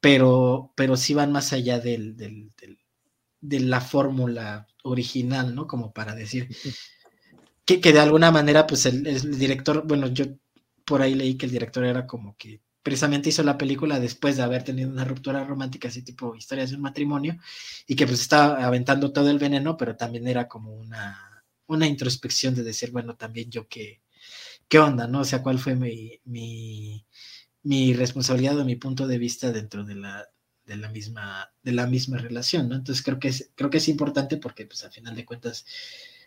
[0.00, 2.16] pero, pero sí van más allá del,
[3.40, 5.66] de la fórmula original, ¿no?
[5.66, 6.48] Como para decir
[7.64, 10.26] que, que de alguna manera, pues el, el, director, bueno, yo
[10.84, 14.42] por ahí leí que el director era como que precisamente hizo la película después de
[14.42, 17.38] haber tenido una ruptura romántica, así tipo historias de un matrimonio,
[17.86, 22.54] y que pues estaba aventando todo el veneno, pero también era como una, una introspección
[22.54, 24.00] de decir, bueno, también yo qué,
[24.68, 25.20] qué onda, ¿no?
[25.20, 27.04] O sea, cuál fue mi, mi,
[27.62, 30.26] mi responsabilidad o mi punto de vista dentro de la,
[30.64, 32.76] de la misma, de la misma relación, ¿no?
[32.76, 35.66] Entonces creo que es, creo que es importante porque, pues, al final de cuentas,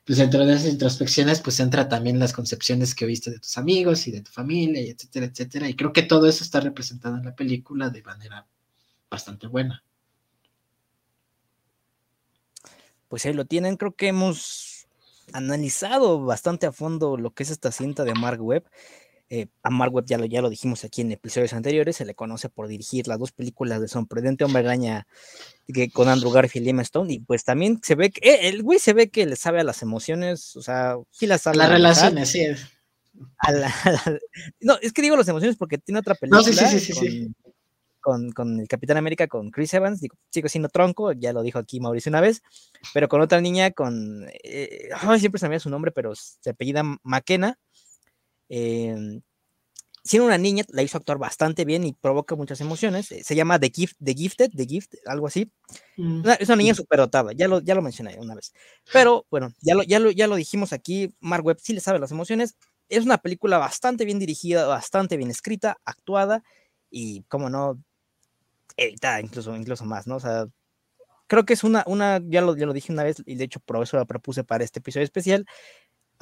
[0.05, 4.07] pues dentro de esas introspecciones, pues entra también las concepciones que viste de tus amigos
[4.07, 5.69] y de tu familia, y etcétera, etcétera.
[5.69, 8.45] Y creo que todo eso está representado en la película de manera
[9.09, 9.83] bastante buena.
[13.07, 14.87] Pues ahí lo tienen, creo que hemos
[15.31, 18.65] analizado bastante a fondo lo que es esta cinta de Mark Webb
[19.35, 22.13] eh, a Mark Webb ya lo, ya lo dijimos aquí en episodios anteriores, se le
[22.13, 25.07] conoce por dirigir las dos películas de Sorprendente Hombre Araña
[25.73, 28.61] que, con Andrew Garfield y Emma Stone, y pues también se ve que eh, el
[28.61, 31.57] güey se ve que le sabe a las emociones, o sea, sí las sabe.
[31.57, 32.45] Las relaciones, sí.
[34.59, 36.43] no, es que digo las emociones porque tiene otra película.
[38.01, 41.57] con, con, el Capitán América, con Chris Evans, digo, sigo siendo tronco, ya lo dijo
[41.57, 42.43] aquí Mauricio una vez,
[42.93, 47.57] pero con otra niña, con, eh, siempre se me su nombre, pero se apellida McKenna,
[48.55, 49.19] eh,
[50.03, 53.11] siendo una niña, la hizo actuar bastante bien y provoca muchas emociones.
[53.11, 55.51] Eh, se llama The, Gift, The Gifted, The Gift, algo así.
[55.97, 56.21] Mm.
[56.39, 58.53] es una niña superdotada, ya lo, ya lo mencioné una vez.
[58.91, 61.97] Pero bueno, ya lo, ya, lo, ya lo dijimos aquí, Mark Webb sí le sabe
[61.97, 62.55] las emociones.
[62.89, 66.43] Es una película bastante bien dirigida, bastante bien escrita, actuada
[66.91, 67.81] y, como no,
[68.77, 70.17] editada incluso, incluso más, ¿no?
[70.17, 70.45] O sea,
[71.27, 73.59] creo que es una, una ya, lo, ya lo dije una vez y de hecho
[73.61, 75.45] por eso la propuse para este episodio especial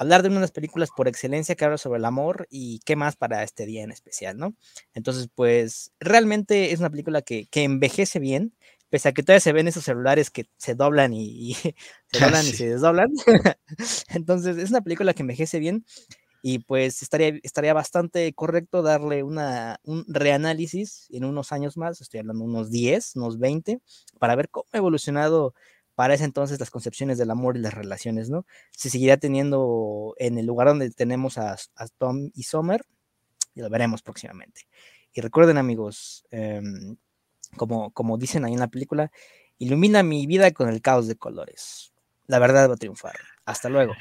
[0.02, 2.96] hablar de una de las películas por excelencia que habla sobre el amor y qué
[2.96, 4.54] más para este día en especial, ¿no?
[4.94, 8.54] Entonces, pues realmente es una película que, que envejece bien,
[8.90, 11.54] pese a que todavía se ven esos celulares que se doblan y,
[12.12, 13.08] se doblan y se desdoblan.
[14.08, 15.84] Entonces, es una película que envejece bien
[16.42, 22.20] y pues estaría, estaría bastante correcto darle una, un reanálisis en unos años más, estoy
[22.20, 23.80] hablando unos 10, unos 20,
[24.18, 25.54] para ver cómo ha evolucionado
[26.02, 28.44] para ese entonces las concepciones del amor y las relaciones, ¿no?
[28.72, 31.56] Se seguirá teniendo en el lugar donde tenemos a,
[31.96, 32.84] Tom y Summer,
[33.54, 34.62] y lo veremos próximamente.
[35.12, 36.96] Y recuerden amigos, em,
[37.56, 39.12] como, como dicen ahí en la película,
[39.58, 41.92] ilumina mi vida con el caos de colores.
[42.26, 43.14] La verdad va a triunfar.
[43.44, 43.92] Hasta luego.